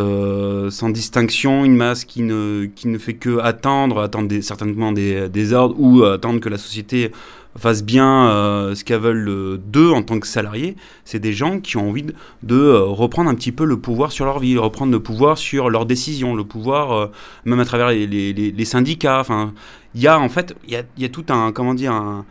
sans 0.70 0.90
distinction, 0.90 1.64
une 1.64 1.76
masse 1.76 2.04
qui 2.04 2.22
ne, 2.22 2.66
qui 2.66 2.88
ne 2.88 2.98
fait 2.98 3.14
que 3.14 3.38
attendre, 3.38 4.00
attendre 4.02 4.38
certainement 4.40 4.92
des, 4.92 5.28
des, 5.28 5.52
ordres 5.52 5.76
ou 5.78 6.02
attendre 6.04 6.40
que 6.40 6.48
la 6.48 6.58
société 6.58 7.10
fassent 7.58 7.84
bien 7.84 8.30
euh, 8.30 8.74
ce 8.74 8.84
qu'elles 8.84 9.00
veulent 9.00 9.28
euh, 9.28 9.58
d'eux 9.58 9.90
en 9.90 10.02
tant 10.02 10.18
que 10.20 10.26
salariés, 10.26 10.76
c'est 11.04 11.18
des 11.18 11.32
gens 11.32 11.60
qui 11.60 11.76
ont 11.76 11.88
envie 11.88 12.04
de, 12.04 12.14
euh, 12.54 12.84
reprendre 12.84 13.28
un 13.30 13.34
petit 13.34 13.52
peu 13.52 13.64
le 13.64 13.78
pouvoir 13.78 14.12
sur 14.12 14.24
leur 14.24 14.38
vie, 14.38 14.56
reprendre 14.56 14.92
le 14.92 15.00
pouvoir 15.00 15.38
sur 15.38 15.70
leurs 15.70 15.86
décisions, 15.86 16.34
le 16.34 16.44
pouvoir 16.44 17.10
même 17.44 17.60
à 17.60 17.64
travers 17.64 17.88
les, 17.90 18.64
syndicats. 18.64 19.20
Enfin, 19.20 19.52
il 19.94 20.02
y 20.02 20.06
a 20.06 20.18
en 20.18 20.28
fait, 20.28 20.54
il 20.66 20.82
y 20.98 21.04
a, 21.04 21.08
tout 21.08 21.24
un, 21.28 21.52
comment 21.52 21.74
dire, 21.74 22.24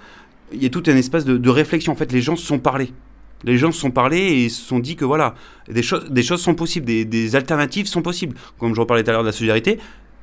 il 0.54 0.62
y 0.62 0.66
a 0.66 0.70
tout 0.70 0.84
un 0.88 0.96
espace 0.96 1.26
de, 1.26 1.50
réflexion. 1.50 1.94
En 1.94 1.96
fait, 1.96 2.12
les 2.12 2.22
gens 2.22 2.36
se 2.36 2.46
sont 2.46 2.60
parlé. 2.60 2.92
Les 3.44 3.58
gens 3.58 3.72
se 3.72 3.80
sont 3.80 3.92
parlé 3.92 4.18
et 4.18 4.50
se 4.50 4.62
sont 4.62 4.80
dit 4.80 4.96
que 4.96 5.06
voilà, 5.06 5.36
des 5.70 5.84
choses, 5.84 6.10
des 6.10 6.24
choses 6.24 6.42
sont 6.42 6.56
possibles, 6.56 6.86
des, 6.86 7.36
alternatives 7.36 7.88
sont 7.88 8.02
possibles. 8.02 8.36
Comme 8.60 8.74
je 8.74 8.80
reparlais 8.80 9.04
tout 9.04 9.10
à 9.10 9.14
l'heure 9.14 9.22
de 9.24 9.28
la 9.28 9.34
solidarité, 9.34 9.78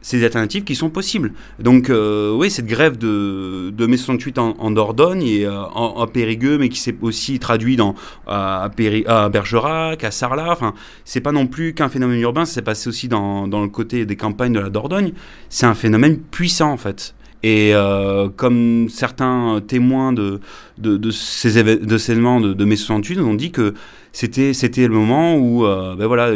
c'est 0.05 0.19
des 0.19 0.25
alternatives 0.25 0.65
qui 0.65 0.75
sont 0.75 0.91
possibles. 0.91 1.33
Donc 1.59 1.89
euh, 1.89 2.37
oui, 2.37 2.51
cette 2.51 2.67
grève 2.67 2.99
de, 2.99 3.71
de 3.71 3.87
mai 3.87 3.97
68 3.97 4.39
en, 4.39 4.71
Dordogne 4.71 5.23
et 5.23 5.47
euh, 5.47 5.63
en, 5.63 6.07
Périgueux, 6.07 6.59
mais 6.59 6.69
qui 6.69 6.79
s'est 6.79 6.95
aussi 7.01 7.39
traduit 7.39 7.77
dans, 7.77 7.95
à, 8.27 8.69
à 9.07 9.29
Bergerac, 9.31 10.05
à 10.05 10.11
Sarlat, 10.11 10.53
enfin, 10.53 10.75
c'est 11.07 11.23
pas 11.23 11.33
non 11.33 11.47
plus 11.47 11.73
qu'un 11.73 11.89
phénomène 11.89 12.21
urbain, 12.21 12.45
ça 12.45 12.55
s'est 12.55 12.63
passé 12.63 12.89
aussi 12.89 13.09
dans, 13.09 13.47
le 13.47 13.69
côté 13.69 14.05
des 14.05 14.17
campagnes 14.17 14.53
de 14.53 14.61
la 14.61 14.69
Dordogne. 14.69 15.13
C'est 15.49 15.67
un 15.67 15.75
phénomène 15.75 16.19
puissant 16.19 16.71
en 16.71 16.77
fait. 16.77 17.15
Et 17.47 17.75
euh, 17.75 18.31
comme 18.35 18.89
certains 18.89 19.61
témoins 19.67 20.15
de, 20.15 20.41
de, 20.79 21.11
ces, 21.11 21.59
événements 21.59 22.41
de, 22.41 22.65
mai 22.65 22.77
68 22.77 23.19
nous 23.19 23.27
ont 23.27 23.35
dit 23.35 23.51
que 23.51 23.75
c'était 24.13 24.89
le 24.89 24.95
moment 24.95 25.37
où 25.37 25.65
ben 25.65 26.07
voilà, 26.07 26.31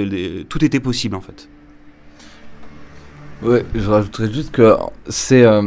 tout 0.50 0.62
était 0.62 0.80
possible 0.80 1.16
en 1.16 1.22
fait. 1.22 1.48
Ouais, 3.42 3.64
je 3.72 3.88
rajouterais 3.88 4.32
juste 4.32 4.50
que 4.50 4.74
c'est. 5.08 5.44
Euh, 5.44 5.62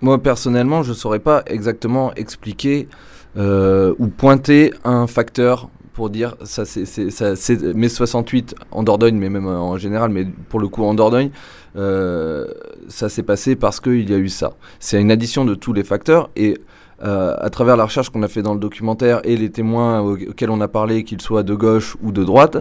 moi, 0.00 0.22
personnellement, 0.22 0.84
je 0.84 0.90
ne 0.90 0.94
saurais 0.94 1.18
pas 1.18 1.42
exactement 1.46 2.14
expliquer 2.14 2.88
euh, 3.36 3.94
ou 3.98 4.06
pointer 4.06 4.72
un 4.84 5.08
facteur 5.08 5.68
pour 5.92 6.08
dire 6.08 6.36
ça, 6.44 6.64
c'est 6.64 7.74
mai 7.74 7.88
68 7.88 8.54
en 8.70 8.84
Dordogne, 8.84 9.16
mais 9.16 9.28
même 9.28 9.46
en 9.46 9.76
général, 9.76 10.10
mais 10.10 10.24
pour 10.48 10.60
le 10.60 10.68
coup 10.68 10.84
en 10.84 10.94
Dordogne, 10.94 11.30
euh, 11.30 11.34
ça 11.74 13.08
s'est 13.08 13.22
passé 13.22 13.56
parce 13.56 13.80
qu'il 13.80 14.08
y 14.08 14.14
a 14.14 14.18
eu 14.18 14.28
ça. 14.28 14.54
C'est 14.78 15.00
une 15.00 15.10
addition 15.10 15.44
de 15.44 15.54
tous 15.54 15.72
les 15.72 15.84
facteurs 15.84 16.30
et. 16.36 16.58
à 17.00 17.48
travers 17.50 17.76
la 17.78 17.84
recherche 17.84 18.10
qu'on 18.10 18.22
a 18.22 18.28
fait 18.28 18.42
dans 18.42 18.52
le 18.52 18.60
documentaire 18.60 19.20
et 19.24 19.36
les 19.36 19.50
témoins 19.50 20.00
auxquels 20.00 20.50
on 20.50 20.60
a 20.60 20.68
parlé, 20.68 21.02
qu'ils 21.02 21.22
soient 21.22 21.42
de 21.42 21.54
gauche 21.54 21.96
ou 22.02 22.12
de 22.12 22.22
droite, 22.24 22.58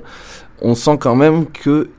on 0.62 0.76
sent 0.76 0.98
quand 0.98 1.16
même 1.16 1.46
que 1.48 1.90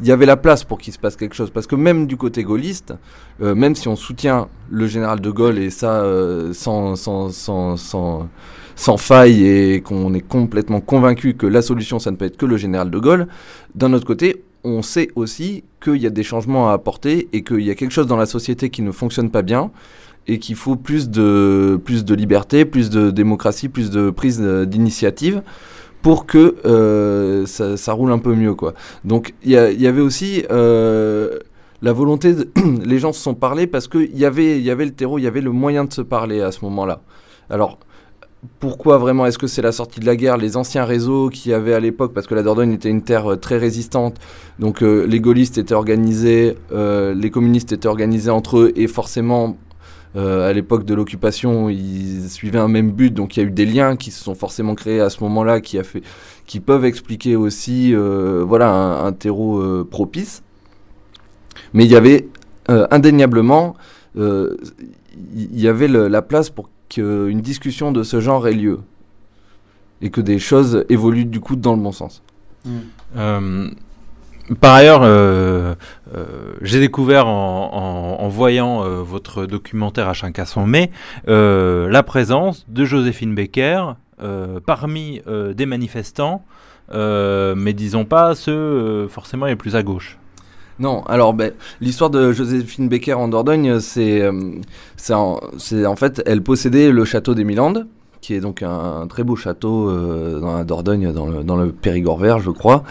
il 0.00 0.06
y 0.06 0.12
avait 0.12 0.26
la 0.26 0.36
place 0.36 0.64
pour 0.64 0.78
qu'il 0.78 0.92
se 0.92 0.98
passe 0.98 1.16
quelque 1.16 1.34
chose. 1.34 1.50
Parce 1.50 1.66
que 1.66 1.76
même 1.76 2.06
du 2.06 2.16
côté 2.16 2.42
gaulliste, 2.42 2.94
euh, 3.40 3.54
même 3.54 3.74
si 3.74 3.88
on 3.88 3.96
soutient 3.96 4.48
le 4.70 4.86
général 4.86 5.20
de 5.20 5.30
Gaulle 5.30 5.58
et 5.58 5.70
ça 5.70 6.02
euh, 6.02 6.52
sans, 6.52 6.96
sans, 6.96 7.30
sans, 7.30 8.28
sans 8.76 8.96
faille 8.96 9.46
et 9.46 9.80
qu'on 9.80 10.12
est 10.14 10.26
complètement 10.26 10.80
convaincu 10.80 11.34
que 11.34 11.46
la 11.46 11.62
solution, 11.62 11.98
ça 11.98 12.10
ne 12.10 12.16
peut 12.16 12.24
être 12.24 12.36
que 12.36 12.46
le 12.46 12.56
général 12.56 12.90
de 12.90 12.98
Gaulle, 12.98 13.28
d'un 13.74 13.92
autre 13.92 14.06
côté, 14.06 14.44
on 14.64 14.82
sait 14.82 15.08
aussi 15.14 15.64
qu'il 15.82 15.96
y 15.96 16.06
a 16.06 16.10
des 16.10 16.22
changements 16.22 16.70
à 16.70 16.72
apporter 16.72 17.28
et 17.32 17.44
qu'il 17.44 17.60
y 17.60 17.70
a 17.70 17.74
quelque 17.74 17.92
chose 17.92 18.06
dans 18.06 18.16
la 18.16 18.26
société 18.26 18.70
qui 18.70 18.82
ne 18.82 18.92
fonctionne 18.92 19.30
pas 19.30 19.42
bien 19.42 19.70
et 20.26 20.38
qu'il 20.38 20.56
faut 20.56 20.76
plus 20.76 21.10
de, 21.10 21.78
plus 21.84 22.04
de 22.04 22.14
liberté, 22.14 22.64
plus 22.64 22.90
de 22.90 23.10
démocratie, 23.10 23.68
plus 23.68 23.90
de 23.90 24.10
prise 24.10 24.40
d'initiative 24.40 25.42
pour 26.02 26.26
que 26.26 26.56
euh, 26.66 27.46
ça, 27.46 27.92
roule 27.92 28.12
un 28.12 28.18
peu 28.18 28.34
mieux. 28.34 28.54
Quoi. 28.54 28.74
Donc 29.04 29.34
il 29.42 29.52
y, 29.52 29.56
avait 29.86 30.00
aussi 30.00 30.44
euh, 30.50 31.38
la 31.82 31.92
volonté, 31.92 32.34
les 32.84 32.98
gens 32.98 33.12
se 33.12 33.20
sont 33.22 33.34
parlé 33.34 33.66
parce 33.66 33.88
qu'il 33.88 34.16
y 34.16 34.24
avait, 34.24 34.60
y 34.60 34.70
avait 34.70 34.84
le 34.84 34.92
terreau, 34.92 35.18
il 35.18 35.22
y 35.22 35.26
avait 35.26 35.40
le 35.40 35.50
moyen 35.50 35.84
de 35.84 35.92
se 35.92 36.02
parler 36.02 36.40
à 36.40 36.52
ce 36.52 36.64
moment-là. 36.64 37.00
Alors 37.50 37.78
pourquoi 38.60 38.98
vraiment 38.98 39.26
Est-ce 39.26 39.38
que 39.38 39.46
c'est 39.46 39.62
la 39.62 39.72
sortie 39.72 40.00
de 40.00 40.06
la 40.06 40.16
guerre, 40.16 40.36
les 40.36 40.56
anciens 40.56 40.84
réseaux 40.84 41.28
qu'il 41.28 41.52
y 41.52 41.54
avait 41.54 41.74
à 41.74 41.80
l'époque, 41.80 42.12
parce 42.12 42.26
que 42.26 42.34
la 42.34 42.42
Dordogne 42.42 42.72
était 42.72 42.90
une 42.90 43.02
terre 43.02 43.32
euh, 43.32 43.36
très 43.36 43.58
résistante, 43.58 44.16
donc 44.58 44.82
les 44.82 45.20
gaullistes 45.20 45.58
étaient 45.58 45.74
organisés, 45.74 46.56
les 46.70 47.30
communistes 47.30 47.72
étaient 47.72 47.88
organisés 47.88 48.30
entre 48.30 48.58
eux, 48.58 48.72
et 48.76 48.86
forcément 48.86 49.56
euh, 50.16 50.48
à 50.48 50.52
l'époque 50.52 50.84
de 50.84 50.94
l'occupation, 50.94 51.68
ils 51.68 52.30
suivaient 52.30 52.60
un 52.60 52.68
même 52.68 52.92
but, 52.92 53.12
donc 53.12 53.36
il 53.36 53.40
y 53.40 53.42
a 53.42 53.46
eu 53.48 53.50
des 53.50 53.66
liens 53.66 53.96
qui 53.96 54.12
se 54.12 54.22
sont 54.22 54.36
forcément 54.36 54.76
créés 54.76 55.00
à 55.00 55.10
ce 55.10 55.22
moment-là, 55.24 55.60
qui, 55.60 55.78
qui 56.46 56.60
peuvent 56.60 56.84
expliquer 56.84 57.34
aussi 57.34 57.92
euh, 57.92 58.44
voilà, 58.46 58.70
un, 58.70 59.12
terreau 59.12 59.58
euh, 59.58 59.86
propice. 59.88 60.44
Mais 61.72 61.84
il 61.84 61.90
y 61.90 61.96
avait 61.96 62.28
indéniablement, 62.68 63.74
il 64.16 64.54
y 65.34 65.68
avait 65.68 65.88
la 65.88 66.22
place 66.22 66.48
pour 66.48 66.70
qu'une 66.94 67.40
discussion 67.40 67.92
de 67.92 68.02
ce 68.02 68.20
genre 68.20 68.46
ait 68.48 68.52
lieu 68.52 68.80
et 70.02 70.10
que 70.10 70.20
des 70.20 70.38
choses 70.38 70.84
évoluent 70.88 71.24
du 71.24 71.40
coup 71.40 71.56
dans 71.56 71.74
le 71.74 71.82
bon 71.82 71.92
sens. 71.92 72.22
Mmh. 72.64 73.70
Par 74.60 74.74
ailleurs, 74.74 75.00
euh, 75.02 75.74
euh, 76.14 76.24
j'ai 76.60 76.78
découvert 76.78 77.26
en, 77.26 78.28
voyant 78.28 78.84
euh, 78.84 79.02
votre 79.02 79.46
documentaire 79.46 80.08
à 80.08 80.44
son 80.44 80.66
mai 80.66 80.90
la 81.26 82.02
présence 82.02 82.66
de 82.68 82.84
Joséphine 82.84 83.34
Becker 83.34 83.94
parmi 84.66 85.22
des 85.54 85.66
manifestants, 85.66 86.44
mais 86.92 87.72
disons 87.72 88.04
pas 88.04 88.34
ceux 88.34 89.08
forcément 89.08 89.46
les 89.46 89.56
plus 89.56 89.76
à 89.76 89.82
gauche. 89.82 90.18
Non, 90.78 91.02
alors 91.04 91.34
ben, 91.34 91.52
l'histoire 91.80 92.10
de 92.10 92.32
Joséphine 92.32 92.88
Becker 92.88 93.14
en 93.14 93.28
Dordogne, 93.28 93.78
c'est 93.80 94.26
en, 94.26 95.40
en 95.40 95.96
fait, 95.96 96.22
elle 96.26 96.42
possédait 96.42 96.90
le 96.90 97.04
château 97.04 97.34
des 97.34 97.44
Milandes, 97.44 97.86
qui 98.20 98.34
est 98.34 98.40
donc 98.40 98.62
un, 98.62 99.06
très 99.08 99.22
beau 99.22 99.36
château 99.36 99.90
dans 100.40 100.56
la 100.56 100.64
Dordogne, 100.64 101.12
dans 101.12 101.26
le, 101.26 101.44
dans 101.44 101.56
le 101.56 101.70
Périgord 101.70 102.18
vert, 102.18 102.40
je 102.40 102.50
crois. 102.50 102.82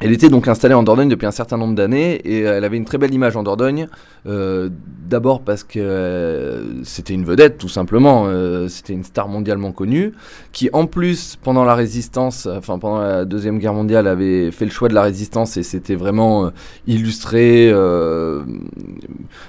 Elle 0.00 0.12
était 0.12 0.28
donc 0.28 0.48
installée 0.48 0.74
en 0.74 0.82
Dordogne 0.82 1.08
depuis 1.08 1.26
un 1.26 1.30
certain 1.30 1.56
nombre 1.56 1.74
d'années 1.74 2.14
et 2.24 2.40
elle 2.40 2.64
avait 2.64 2.76
une 2.76 2.84
très 2.84 2.98
belle 2.98 3.14
image 3.14 3.36
en 3.36 3.42
Dordogne. 3.42 3.88
Euh, 4.26 4.68
D'abord 5.08 5.42
parce 5.42 5.64
que 5.64 5.78
euh, 5.78 6.82
c'était 6.82 7.12
une 7.12 7.24
vedette, 7.24 7.58
tout 7.58 7.68
simplement. 7.68 8.24
Euh, 8.26 8.68
c'était 8.68 8.94
une 8.94 9.04
star 9.04 9.28
mondialement 9.28 9.70
connue 9.70 10.12
qui, 10.50 10.70
en 10.72 10.86
plus, 10.86 11.36
pendant 11.36 11.64
la 11.64 11.74
résistance, 11.74 12.46
enfin 12.46 12.78
pendant 12.78 13.00
la 13.00 13.26
deuxième 13.26 13.58
guerre 13.58 13.74
mondiale, 13.74 14.06
avait 14.06 14.50
fait 14.50 14.64
le 14.64 14.70
choix 14.70 14.88
de 14.88 14.94
la 14.94 15.02
résistance 15.02 15.58
et 15.58 15.62
c'était 15.62 15.94
vraiment 15.94 16.46
euh, 16.46 16.50
illustré. 16.86 17.70
Euh, 17.70 18.44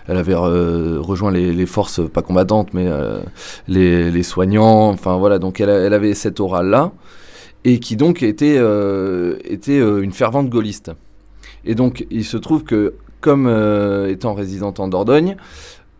elle 0.07 0.17
avait 0.17 0.35
rejoint 0.35 1.31
les, 1.31 1.65
forces 1.65 2.01
pas 2.11 2.21
combattantes, 2.21 2.73
mais 2.73 2.89
les, 3.69 4.11
les, 4.11 4.23
soignants. 4.23 4.89
Enfin 4.89 5.15
voilà, 5.15 5.39
donc 5.39 5.61
elle, 5.61 5.69
elle 5.69 5.93
avait 5.93 6.13
cette 6.13 6.39
aura 6.41 6.63
là 6.63 6.91
et 7.65 7.79
qui 7.79 7.97
donc 7.97 8.23
était, 8.23 8.55
euh, 8.57 9.37
était 9.43 9.79
euh, 9.79 10.01
une 10.01 10.13
fervente 10.13 10.49
gaulliste. 10.49 10.91
Et 11.65 11.75
donc 11.75 12.05
il 12.11 12.23
se 12.23 12.37
trouve 12.37 12.63
que, 12.63 12.93
comme 13.19 13.47
euh, 13.47 14.07
étant 14.07 14.35
résidente 14.35 14.79
en 14.79 14.87
Dordogne, 14.87 15.35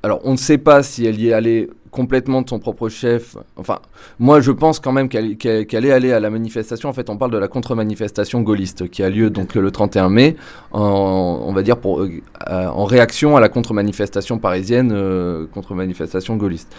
alors 0.04 0.22
on 0.24 0.34
ne 0.34 0.38
sait 0.38 0.60
pas 0.60 0.84
si 0.84 1.06
elle 1.06 1.20
y 1.20 1.30
est 1.30 1.34
allée 1.34 1.68
complètement 1.90 2.44
de 2.44 2.50
son 2.50 2.60
propre 2.60 2.88
chef. 2.88 3.36
Enfin, 3.56 3.80
moi 4.20 4.42
je 4.42 4.52
pense 4.52 4.80
quand 4.80 4.92
même 4.92 5.10
qu'elle 5.10 5.36
est 5.56 5.92
allée 5.92 6.12
à 6.12 6.20
la 6.20 6.30
manifestation. 6.30 6.88
En 6.88 6.94
fait, 6.94 7.10
on 7.10 7.18
parle 7.18 7.32
de 7.32 7.38
la 7.40 7.48
contre-manifestation 7.48 8.42
gaulliste 8.42 8.88
qui 8.90 9.02
a 9.02 9.10
lieu 9.10 9.32
donc 9.32 9.56
le 9.56 9.72
31 9.72 10.10
mai, 10.10 10.36
en, 10.72 11.42
on 11.48 11.54
va 11.54 11.64
dire 11.64 11.78
pour, 11.78 12.06
en 12.48 12.86
réaction 12.86 13.38
à 13.38 13.40
la 13.40 13.50
contre-manifestation 13.50 14.38
parisienne, 14.38 15.48
contre-manifestation 15.52 16.36
gaulliste. 16.36 16.76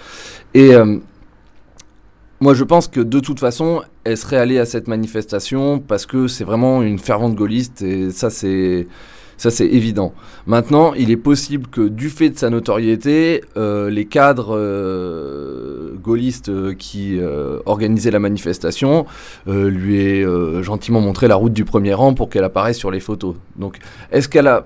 Et 0.54 0.72
moi, 2.40 2.54
je 2.54 2.64
pense 2.64 2.88
que 2.88 3.00
de 3.00 3.20
toute 3.20 3.40
façon, 3.40 3.82
elle 4.04 4.16
serait 4.16 4.36
allée 4.36 4.58
à 4.58 4.66
cette 4.66 4.88
manifestation 4.88 5.78
parce 5.78 6.04
que 6.06 6.28
c'est 6.28 6.44
vraiment 6.44 6.82
une 6.82 6.98
fervente 6.98 7.34
gaulliste 7.34 7.82
et 7.82 8.10
ça, 8.10 8.30
c'est. 8.30 8.86
Ça, 9.38 9.50
c'est 9.50 9.66
évident. 9.66 10.14
Maintenant, 10.46 10.94
il 10.94 11.10
est 11.10 11.18
possible 11.18 11.66
que, 11.66 11.82
du 11.82 12.08
fait 12.08 12.30
de 12.30 12.38
sa 12.38 12.48
notoriété, 12.48 13.44
euh, 13.58 13.90
les 13.90 14.06
cadres 14.06 14.56
euh, 14.56 15.92
gaullistes 16.02 16.48
euh, 16.48 16.72
qui 16.72 17.20
organisaient 17.66 18.10
la 18.10 18.18
manifestation 18.18 19.04
lui 19.46 20.00
aient 20.00 20.24
gentiment 20.62 21.02
montré 21.02 21.28
la 21.28 21.34
route 21.34 21.52
du 21.52 21.66
premier 21.66 21.92
rang 21.92 22.14
pour 22.14 22.30
qu'elle 22.30 22.44
apparaisse 22.44 22.78
sur 22.78 22.90
les 22.90 23.00
photos. 23.00 23.34
Donc, 23.56 23.76
est-ce 24.10 24.26
qu'elle 24.26 24.46
a 24.46 24.64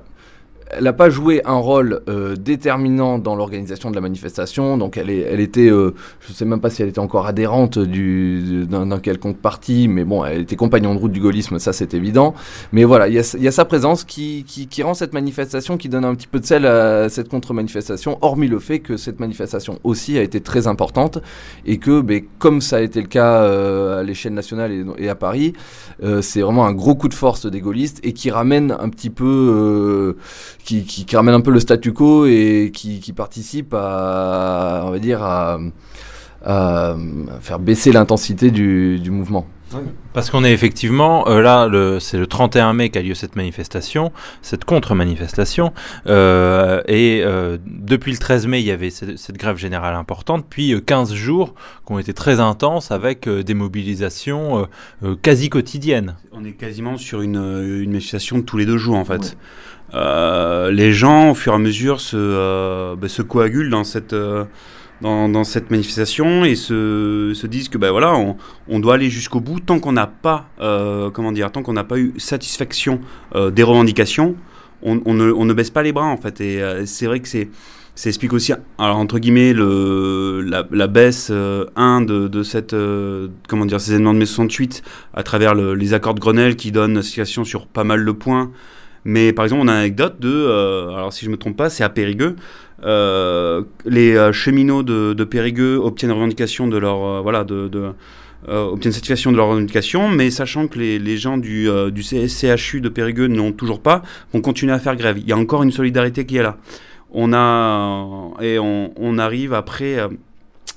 elle 0.73 0.85
n'a 0.85 0.93
pas 0.93 1.11
joué 1.11 1.43
un 1.45 1.57
rôle 1.57 2.01
euh, 2.09 2.37
déterminant 2.37 3.19
dans 3.19 3.35
l'organisation 3.35 3.91
de 3.91 3.95
la 3.95 4.01
manifestation. 4.01 4.77
Donc 4.77 4.97
elle, 4.97 5.11
est, 5.11 5.21
elle 5.21 5.41
était, 5.41 5.69
euh, 5.69 5.95
je 6.21 6.31
ne 6.31 6.35
sais 6.35 6.45
même 6.45 6.61
pas 6.61 6.71
si 6.71 6.83
elle 6.83 6.89
était 6.89 7.01
encore 7.01 7.27
adhérente 7.27 7.79
d'un 7.79 8.99
quelconque 9.01 9.39
parti, 9.39 9.89
mais 9.89 10.05
bon, 10.05 10.25
elle 10.25 10.43
était 10.43 10.57
compagnon 10.57 10.95
de 10.95 11.01
route 11.01 11.13
du 11.13 11.21
gaullisme, 11.21 11.59
ça 11.59 11.73
c'est 11.73 11.95
évident. 11.95 12.35
Mais 12.73 12.85
voilà, 12.85 13.09
il 13.09 13.15
y, 13.15 13.49
a 13.49 13.53
sa 13.53 13.65
présence 13.65 14.05
qui, 14.05 14.45
qui, 14.45 14.83
rend 14.83 14.95
cette 14.95 15.13
manifestation, 15.13 15.77
qui 15.77 15.89
donne 15.89 16.05
un 16.05 16.15
petit 16.15 16.27
peu 16.27 16.41
de 16.41 16.47
sel 16.47 16.67
à 16.67 17.09
cette 17.09 17.29
contre-manifestation, 17.29 18.19
hormis 18.23 18.49
le 18.49 18.59
fait 18.59 18.81
que 18.81 18.97
cette 18.97 19.21
manifestation 19.21 19.79
aussi 19.85 20.19
a 20.19 20.23
été 20.23 20.41
très 20.41 20.67
importante 20.67 21.19
et 21.67 21.79
que, 21.79 22.01
ben, 22.01 22.23
comme 22.39 22.61
ça 22.61 22.77
a 22.77 22.81
été 22.81 23.01
le 23.01 23.09
cas 23.09 23.43
euh, 23.43 24.01
à 24.01 24.03
l'échelle 24.03 24.35
nationale 24.35 24.73
et, 24.73 24.85
et, 24.99 25.09
à 25.09 25.15
Paris, 25.15 25.53
c'est 26.23 26.41
vraiment 26.41 26.67
un 26.67 26.73
gros 26.73 26.95
coup 26.95 27.09
de 27.09 27.15
force 27.15 27.47
des 27.47 27.61
gaullistes 27.61 28.01
et 28.03 28.13
qui 28.13 28.31
ramène 28.31 28.77
un 28.79 28.89
petit 28.89 29.11
peu 29.11 30.17
qui, 30.65 30.85
qui, 30.85 31.17
ramène 31.17 31.35
un 31.35 31.41
peu 31.41 31.51
le 31.51 31.61
statu 31.61 31.93
quo 31.93 32.27
et 32.27 32.71
qui, 32.73 33.01
qui 33.01 33.13
participe 33.13 33.75
à, 33.75 34.83
on 34.85 34.91
va 34.91 34.99
dire, 34.99 35.23
à, 35.23 35.59
faire 36.43 37.59
baisser 37.59 37.93
l'intensité 37.93 38.51
du, 38.51 38.99
du, 38.99 39.11
mouvement. 39.11 39.47
Parce 40.13 40.31
qu'on 40.31 40.43
est 40.43 40.53
effectivement, 40.53 41.29
euh, 41.29 41.41
là, 41.41 41.69
c'est 42.01 42.19
le 42.19 42.27
31 42.27 42.73
mai 42.73 42.91
qu'a 42.91 43.03
lieu 43.03 43.15
cette 43.15 43.37
manifestation, 43.37 44.11
cette 44.43 44.65
contre-manifestation, 44.65 45.73
euh, 46.07 46.83
et 46.89 47.23
euh, 47.25 47.59
depuis 47.65 48.11
le 48.11 48.19
13 48.19 48.49
mai, 48.49 48.61
il 48.61 48.67
y 48.67 48.73
avait 48.73 48.91
cette, 48.91 49.17
cette 49.19 49.37
grève 49.37 49.57
générale 49.57 49.95
importante, 49.95 50.47
puis 50.49 50.75
15 50.85 51.15
jours 51.15 51.55
qui 51.87 51.93
ont 51.93 51.99
été 52.01 52.13
très 52.13 52.41
intenses 52.41 52.91
avec 52.91 53.29
des 53.29 53.55
mobilisations 53.55 54.67
quasi 55.23 55.49
quotidiennes. 55.49 56.17
On 56.33 56.45
est 56.45 56.53
quasiment 56.53 56.97
sur 56.97 57.21
une, 57.21 57.37
une 57.37 57.91
manifestation 57.91 58.43
tous 58.43 58.57
les 58.57 58.67
deux 58.67 58.79
jours, 58.79 58.97
en 58.97 59.05
fait. 59.05 59.37
Euh, 59.95 60.71
les 60.71 60.93
gens, 60.93 61.31
au 61.31 61.35
fur 61.35 61.53
et 61.53 61.57
à 61.57 61.59
mesure, 61.59 62.01
se, 62.01 62.17
euh, 62.17 62.95
bah, 62.97 63.09
coagulent 63.27 63.71
dans 63.71 63.85
cette, 63.85 64.13
euh, 64.13 64.45
dans, 65.01 65.45
cette 65.45 65.71
manifestation 65.71 66.45
et 66.45 66.55
se, 66.55 67.33
se 67.35 67.47
disent 67.47 67.69
que 67.69 67.79
ben 67.79 67.91
voilà, 67.91 68.15
on, 68.69 68.81
doit 68.81 68.95
aller 68.95 69.11
jusqu'au 69.11 69.41
bout 69.41 69.59
tant 69.59 69.81
qu'on 69.81 69.93
n'a 69.93 70.07
pas, 70.07 70.47
comment 71.15 71.33
dire, 71.33 71.51
tant 71.51 71.63
qu'on 71.63 71.73
n'a 71.73 71.85
pas 71.85 71.99
eu 71.99 72.13
satisfaction 72.19 73.01
des 73.35 73.63
revendications, 73.63 74.37
on, 74.83 75.15
ne, 75.15 75.53
baisse 75.55 75.71
pas 75.71 75.83
les 75.83 75.93
bras 75.93 76.05
en 76.05 76.19
fait. 76.19 76.43
Et 76.43 76.63
c'est 76.85 77.07
vrai 77.07 77.21
que 77.21 77.29
c'est 77.29 77.49
ça 77.95 78.09
explique 78.09 78.33
aussi, 78.33 78.53
alors 78.79 78.97
entre 78.97 79.19
guillemets, 79.19 79.53
le, 79.55 80.43
la, 80.43 80.87
baisse 80.87 81.33
1 81.77 82.03
de, 82.03 82.43
cette, 82.43 82.77
comment 83.49 83.65
dire, 83.65 83.81
ces 83.81 83.93
événements 83.93 84.13
de 84.13 84.19
mai 84.19 84.27
68 84.27 84.83
à 85.15 85.23
travers 85.23 85.55
le, 85.55 85.75
les 85.75 85.95
accords 85.95 86.15
de 86.15 86.21
Grenelle 86.21 86.57
qui 86.57 86.73
donnent 86.73 87.01
situation 87.01 87.43
sur 87.43 87.67
pas 87.67 87.85
mal 87.85 88.05
de 88.05 88.13
points. 88.13 88.51
Mais 89.05 89.33
par 89.33 89.45
exemple, 89.45 89.63
on 89.65 89.69
a 89.69 89.73
une 89.73 89.79
anecdote 89.79 90.21
de, 90.21 90.29
euh, 90.29 90.91
alors 90.91 91.13
si 91.13 91.25
je 91.25 91.31
ne 91.31 91.33
me 91.33 91.39
trompe 91.39 91.57
pas, 91.57 91.71
c'est 91.71 91.85
à 91.85 91.89
Périgueux. 91.89 92.37
Euh, 92.85 93.63
les 93.85 94.15
euh, 94.17 94.33
cheminots 94.33 94.83
de, 94.83 95.25
Périgueux 95.25 95.77
obtiennent 95.77 96.13
revendication 96.13 96.67
de 96.67 96.77
leur, 96.77 97.23
voilà, 97.23 97.45
de, 97.45 97.71
obtiennent 98.49 98.93
satisfaction 98.93 99.33
de 99.33 99.37
leur 99.37 99.49
revendication, 99.49 100.09
mais 100.09 100.31
sachant 100.31 100.67
que 100.67 100.79
les, 100.79 100.99
les 100.99 101.17
gens 101.17 101.39
du, 101.39 101.69
du 101.93 102.03
de 102.03 102.89
Périgueux 102.89 103.27
n'ont 103.27 103.53
toujours 103.53 103.81
pas, 103.81 104.03
vont 104.33 104.41
continuer 104.41 104.73
à 104.73 104.79
faire 104.79 104.97
grève. 104.97 105.19
Il 105.19 105.29
y 105.29 105.33
a 105.33 105.37
encore 105.37 105.63
une 105.63 105.73
solidarité 105.73 106.27
qui 106.27 106.37
est 106.37 106.43
là. 106.43 106.57
On 107.13 107.33
a 107.33 108.07
et 108.41 108.59
on, 108.59 108.93
on 108.97 109.19
arrive 109.19 109.53
après 109.53 109.99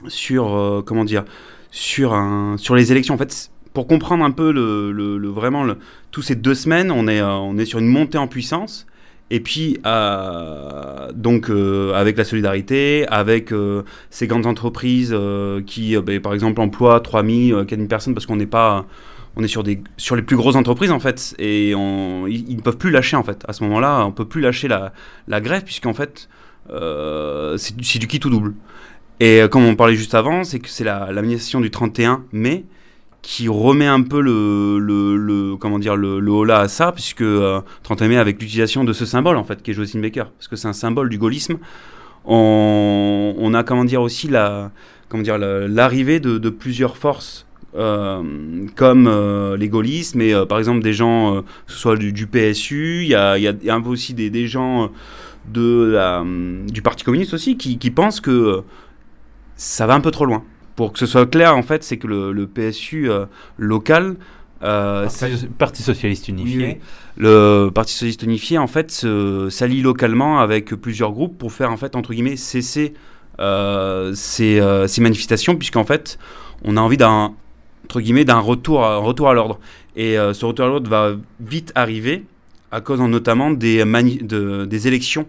sur 0.08 0.84
comment 0.86 1.06
dire 1.06 1.26
sur 1.72 2.14
un 2.14 2.58
sur 2.58 2.76
les 2.76 2.92
élections. 2.92 3.14
En 3.14 3.18
fait, 3.18 3.52
pour 3.74 3.88
comprendre 3.88 4.24
un 4.24 4.32
peu 4.32 4.52
le, 4.52 5.28
vraiment 5.30 5.66
tous 6.12 6.22
ces 6.22 6.36
deux 6.36 6.56
semaines, 6.56 6.92
on 6.92 7.08
est, 7.08 7.20
euh, 7.20 7.30
on 7.30 7.58
est 7.58 7.66
sur 7.66 7.80
une 7.80 7.88
montée 7.88 8.18
en 8.18 8.28
puissance. 8.28 8.86
Et 9.32 9.40
puis, 9.40 9.80
euh, 9.86 11.12
donc, 11.14 11.50
euh, 11.50 11.94
avec 11.94 12.18
la 12.18 12.24
solidarité, 12.24 13.08
avec 13.08 13.52
ces 14.12 14.28
grandes 14.28 14.46
entreprises 14.46 15.16
qui, 15.66 15.98
ben, 15.98 16.22
par 16.22 16.34
exemple, 16.34 16.62
emploient 16.62 17.00
3000, 17.00 17.66
4000 17.68 17.88
personnes 17.88 18.14
parce 18.14 18.26
qu'on 18.26 18.36
n'est 18.36 18.46
pas. 18.46 18.86
On 19.36 19.44
est 19.44 19.48
sur, 19.48 19.64
des, 19.64 19.82
sur 19.98 20.16
les 20.16 20.22
plus 20.22 20.36
grosses 20.36 20.56
entreprises, 20.56 20.92
en 20.92 21.00
fait, 21.00 21.34
et 21.40 21.72
ils, 21.72 22.56
ne 22.56 22.62
peuvent 22.62 22.78
plus 22.78 22.92
lâcher, 22.92 23.16
en 23.16 23.24
fait. 23.24 23.44
À 23.48 23.54
ce 23.54 23.64
moment-là, 23.64 24.06
on 24.06 24.12
peut 24.12 24.26
plus 24.26 24.42
lâcher 24.42 24.68
la, 24.68 24.94
la 25.28 25.42
grève, 25.42 25.64
puisqu'en 25.64 25.96
fait, 25.96 26.30
c'est 26.70 27.76
du, 27.76 28.08
qui 28.08 28.20
tout 28.20 28.30
double. 28.30 28.54
Et 29.20 29.42
comme 29.50 29.66
on 29.66 29.76
parlait 29.76 29.96
juste 29.96 30.14
avant, 30.14 30.44
c'est 30.44 30.60
que 30.60 30.70
c'est 30.70 30.84
la, 30.84 31.12
la 31.12 31.24
du 31.24 31.72
31 31.72 32.26
mai 32.32 32.66
qui 33.24 33.48
remet 33.48 33.88
un 33.88 34.02
peu 34.04 34.22
le, 34.22 34.78
le, 34.78 35.56
comment 35.56 35.80
dire 35.80 35.96
le, 35.96 36.20
le 36.20 36.52
à 36.52 36.68
ça 36.68 36.92
puisque 36.92 37.22
euh, 37.22 37.62
31 37.84 38.10
mai 38.10 38.18
avec 38.18 38.40
l'utilisation 38.40 38.84
de 38.84 38.94
ce 38.94 39.06
symbole 39.06 39.38
en 39.38 39.46
fait 39.46 39.64
qui 39.64 39.72
est 39.72 39.74
Josephine 39.74 40.02
Baker 40.02 40.26
parce 40.38 40.50
que 40.50 40.56
c'est 40.56 40.68
un 40.68 40.74
symbole 40.74 41.10
du 41.10 41.18
gaullisme. 41.18 41.58
On, 42.26 43.52
a 43.54 43.64
comment 43.64 43.86
dire 43.86 44.02
aussi 44.02 44.28
la 44.28 44.72
comment 45.10 45.24
dire 45.24 45.38
l'arrivée 45.38 46.20
de, 46.20 46.50
plusieurs 46.50 46.98
forces 46.98 47.46
euh, 47.76 48.22
comme 48.76 49.08
euh, 49.08 49.58
les 49.58 49.68
gaullistes 49.68 50.16
mais 50.16 50.34
euh, 50.34 50.46
par 50.46 50.58
exemple 50.60 50.82
des 50.82 50.94
gens 50.94 51.42
que 51.42 51.74
ce 51.74 51.78
soit 51.78 51.98
du, 51.98 52.28
PSU 52.28 53.02
il 53.04 53.10
y 53.10 53.16
a, 53.16 53.34
un 53.34 53.82
peu 53.82 53.90
aussi 53.90 54.14
des, 54.14 54.48
gens 54.48 54.90
de 55.50 55.98
du 56.72 56.82
Parti 56.82 57.04
communiste 57.04 57.34
aussi 57.34 57.58
qui 57.58 57.92
pensent 57.92 58.22
que 58.22 58.64
ça 59.56 59.86
va 59.86 59.96
un 59.96 60.02
peu 60.02 60.12
trop 60.12 60.26
loin 60.26 60.44
pour 60.76 60.94
que 60.94 61.00
ce 61.00 61.06
soit 61.06 61.26
clair, 61.26 61.56
en 61.56 61.64
fait, 61.64 61.84
c'est 61.84 61.98
que 61.98 62.08
le, 62.08 62.32
le 62.32 62.48
PSU 62.48 63.10
euh, 63.10 63.26
local. 63.58 64.16
Euh, 64.64 65.08
Parti 65.58 65.84
Socialiste 65.84 66.30
Unifié. 66.30 66.80
Le 67.18 67.70
Parti 67.70 67.94
Socialiste 67.94 68.24
Unifié, 68.24 68.58
en 68.58 68.68
fait, 68.68 69.06
s'allie 69.50 69.82
localement 69.82 70.40
avec 70.40 70.74
plusieurs 70.76 71.12
groupes 71.12 71.38
pour 71.38 71.52
faire, 71.52 71.72
en 71.72 71.78
fait, 71.78 71.96
entre 71.96 72.14
guillemets, 72.14 72.38
cesser 72.38 72.94
euh, 73.40 74.14
ces, 74.16 74.60
euh, 74.60 74.88
ces, 74.88 75.02
manifestations, 75.02 75.56
puisqu'en 75.56 75.84
fait, 75.84 76.18
on 76.64 76.78
a 76.78 76.82
envie 76.82 76.98
d'un, 76.98 77.34
entre 77.86 78.00
guillemets, 78.00 78.26
d'un 78.26 78.40
retour, 78.40 78.84
à, 78.84 78.98
retour 78.98 79.30
à 79.30 79.34
l'ordre. 79.34 79.60
Et 79.96 80.16
ce 80.16 80.46
retour 80.46 80.66
à 80.66 80.70
l'ordre 80.70 80.90
va 80.90 81.12
vite 81.40 81.72
arriver 81.76 82.24
à 82.72 82.82
cause 82.82 83.00
notamment 83.00 83.52
des, 83.52 83.84
de, 83.84 84.66
des 84.66 84.88
élections 84.88 85.28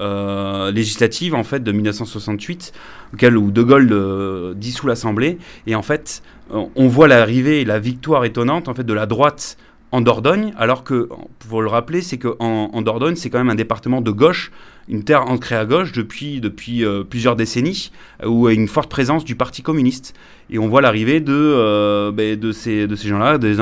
euh, 0.00 0.70
législative 0.70 1.34
en 1.34 1.44
fait 1.44 1.62
de 1.62 1.72
1968, 1.72 2.72
auquel 3.12 3.36
où 3.36 3.50
De 3.50 3.62
Gaulle 3.62 3.88
euh, 3.92 4.54
dissout 4.54 4.86
l'Assemblée 4.86 5.38
et 5.66 5.74
en 5.74 5.82
fait 5.82 6.22
on 6.50 6.88
voit 6.88 7.06
l'arrivée 7.06 7.60
et 7.60 7.64
la 7.64 7.78
victoire 7.78 8.24
étonnante 8.24 8.68
en 8.68 8.74
fait 8.74 8.84
de 8.84 8.92
la 8.92 9.06
droite 9.06 9.56
en 9.92 10.00
Dordogne, 10.00 10.52
alors 10.56 10.84
que, 10.84 11.08
pour 11.48 11.62
le 11.62 11.68
rappeler, 11.68 12.00
c'est 12.00 12.18
qu'en 12.18 12.70
en 12.72 12.82
Dordogne, 12.82 13.16
c'est 13.16 13.28
quand 13.28 13.38
même 13.38 13.50
un 13.50 13.56
département 13.56 14.00
de 14.00 14.10
gauche, 14.10 14.52
une 14.88 15.02
terre 15.02 15.28
ancrée 15.28 15.56
à 15.56 15.64
gauche 15.64 15.92
depuis, 15.92 16.40
depuis 16.40 16.84
euh, 16.84 17.02
plusieurs 17.02 17.34
décennies, 17.36 17.90
où 18.24 18.48
il 18.48 18.54
y 18.54 18.56
a 18.56 18.60
une 18.60 18.68
forte 18.68 18.90
présence 18.90 19.24
du 19.24 19.34
Parti 19.34 19.62
communiste. 19.62 20.14
Et 20.48 20.58
on 20.58 20.68
voit 20.68 20.80
l'arrivée 20.80 21.20
de, 21.20 21.32
euh, 21.32 22.12
ben, 22.12 22.38
de 22.38 22.52
ces, 22.52 22.86
de 22.86 22.94
ces 22.94 23.08
gens-là, 23.08 23.38
des, 23.38 23.56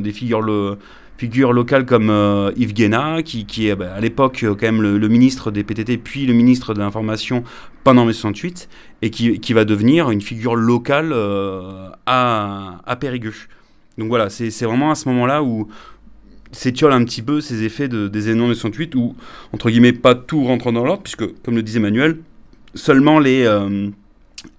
des 0.00 0.12
figures 0.12 0.42
figures 1.18 1.52
locales 1.52 1.84
comme 1.84 2.10
Yves 2.56 2.72
Guéna, 2.72 3.22
qui, 3.22 3.44
qui 3.44 3.68
est 3.68 3.76
bah, 3.76 3.92
à 3.94 4.00
l'époque 4.00 4.38
quand 4.42 4.62
même 4.62 4.80
le, 4.80 5.08
ministre 5.08 5.50
des 5.50 5.64
PTT, 5.64 5.98
puis 5.98 6.24
le 6.26 6.32
ministre 6.32 6.72
de 6.72 6.78
l'Information 6.78 7.44
pendant 7.84 8.06
mai 8.06 8.12
68, 8.12 8.68
et 9.02 9.10
qui, 9.10 9.38
qui, 9.40 9.52
va 9.52 9.64
devenir 9.64 10.10
une 10.10 10.20
figure 10.20 10.54
locale 10.54 11.12
à, 12.06 12.80
à 12.86 12.96
Périgueux. 12.96 13.34
Donc 13.98 14.08
voilà, 14.08 14.30
c'est 14.30 14.64
vraiment 14.64 14.92
à 14.92 14.94
ce 14.94 15.08
moment-là 15.08 15.42
où 15.42 15.68
s'étiole 16.52 16.92
un 16.92 17.04
petit 17.04 17.22
peu 17.22 17.40
ces 17.40 17.64
effets 17.64 17.88
de, 17.88 18.08
des 18.08 18.28
événements 18.28 18.48
de 18.48 18.54
68 18.54 18.94
où, 18.94 19.14
entre 19.52 19.70
guillemets, 19.70 19.92
pas 19.92 20.14
tout 20.14 20.44
rentre 20.44 20.72
dans 20.72 20.84
l'ordre, 20.84 21.02
puisque, 21.02 21.26
comme 21.42 21.56
le 21.56 21.62
disait 21.62 21.78
Emmanuel, 21.78 22.18
seulement 22.74 23.18
les, 23.18 23.44
euh, 23.44 23.88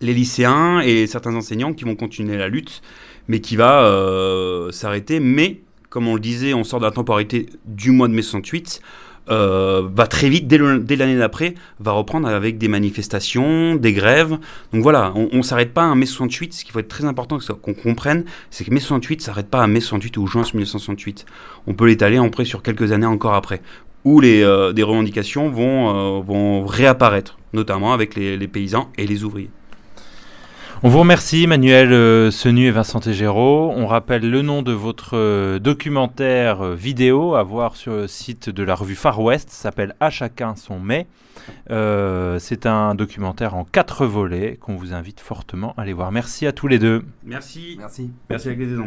les 0.02 0.14
lycéens 0.14 0.82
et 0.82 1.08
certains 1.08 1.36
enseignants 1.36 1.74
qui 1.74 1.86
vont 1.86 1.96
continuer 1.96 2.38
la 2.38 2.48
lutte, 2.48 2.82
mais 3.28 3.40
qui 3.40 3.56
va 3.56 3.84
euh, 3.84 4.72
s'arrêter. 4.72 5.20
Mais, 5.20 5.62
comme 5.90 6.08
on 6.08 6.16
le 6.16 6.20
disait, 6.20 6.54
on 6.54 6.64
sort 6.64 6.80
de 6.80 6.86
la 6.86 6.92
temporalité 6.92 7.48
du 7.66 7.92
mois 7.92 8.08
de 8.08 8.14
mai 8.14 8.22
68. 8.22 8.82
Euh, 9.30 9.88
va 9.94 10.08
très 10.08 10.28
vite, 10.28 10.48
dès 10.48 10.96
l'année 10.96 11.18
d'après, 11.18 11.54
va 11.80 11.92
reprendre 11.92 12.28
avec 12.28 12.58
des 12.58 12.68
manifestations, 12.68 13.76
des 13.76 13.94
grèves. 13.94 14.38
Donc 14.74 14.82
voilà, 14.82 15.14
on 15.16 15.38
ne 15.38 15.42
s'arrête 15.44 15.74
pas 15.74 15.84
à 15.84 15.94
mai 15.94 16.08
68. 16.08 16.54
Ce 16.54 16.64
qu'il 16.64 16.72
faut 16.72 16.80
être 16.80 16.88
très 16.88 17.06
important 17.06 17.38
qu'on 17.62 17.74
comprenne, 17.74 18.26
c'est 18.50 18.64
que 18.64 18.72
mai 18.72 18.80
68 18.80 19.22
s'arrête 19.22 19.50
pas 19.50 19.62
à 19.62 19.68
mai 19.68 19.82
68 19.82 20.18
ou 20.18 20.26
juin 20.26 20.42
1968. 20.42 21.26
On 21.68 21.74
peut 21.74 21.86
l'étaler 21.86 22.18
en 22.18 22.30
près 22.30 22.46
sur 22.46 22.64
quelques 22.64 22.92
années 22.92 23.06
encore 23.06 23.36
après, 23.36 23.62
où 24.04 24.20
les, 24.20 24.42
euh, 24.42 24.74
des 24.74 24.84
revendications 24.84 25.50
vont, 25.50 26.20
euh, 26.20 26.22
vont 26.22 26.66
réapparaître, 26.66 27.38
notamment 27.54 27.94
avec 27.94 28.16
les 28.16 28.48
paysans 28.48 28.90
et 28.98 29.06
les 29.06 29.24
ouvriers. 29.24 29.52
On 30.82 30.88
vous 30.88 31.00
remercie, 31.00 31.46
Manuel 31.46 31.92
euh, 31.92 32.32
Senu 32.32 32.68
et 32.68 32.72
Vincent 32.72 33.02
Tégéraud. 33.02 33.74
On 33.76 33.86
rappelle 33.86 34.30
le 34.30 34.42
nom 34.42 34.62
de 34.62 34.72
votre 34.72 35.18
euh, 35.18 35.60
documentaire 35.60 36.62
euh, 36.62 36.74
vidéo 36.74 37.36
à 37.36 37.44
voir 37.44 37.76
sur 37.76 37.92
le 37.92 38.08
site 38.08 38.50
de 38.50 38.64
la 38.64 38.76
revue 38.76 38.96
Far 38.96 39.20
West. 39.22 39.50
s'appelle 39.50 39.94
À 40.00 40.10
chacun 40.10 40.56
son 40.56 40.80
mai. 40.80 41.08
C'est 41.68 42.66
un 42.66 42.96
documentaire 42.96 43.56
en 43.56 43.66
quatre 43.66 44.06
volets 44.06 44.56
qu'on 44.56 44.76
vous 44.76 44.94
invite 44.94 45.20
fortement 45.20 45.74
à 45.76 45.82
aller 45.82 45.94
voir. 45.94 46.14
Merci 46.14 46.48
à 46.48 46.54
tous 46.54 46.70
les 46.70 46.80
deux. 46.80 47.04
Merci. 47.26 47.76
Merci. 47.78 48.12
Merci 48.30 48.48
avec 48.48 48.60
les 48.60 48.68
deux 48.68 48.80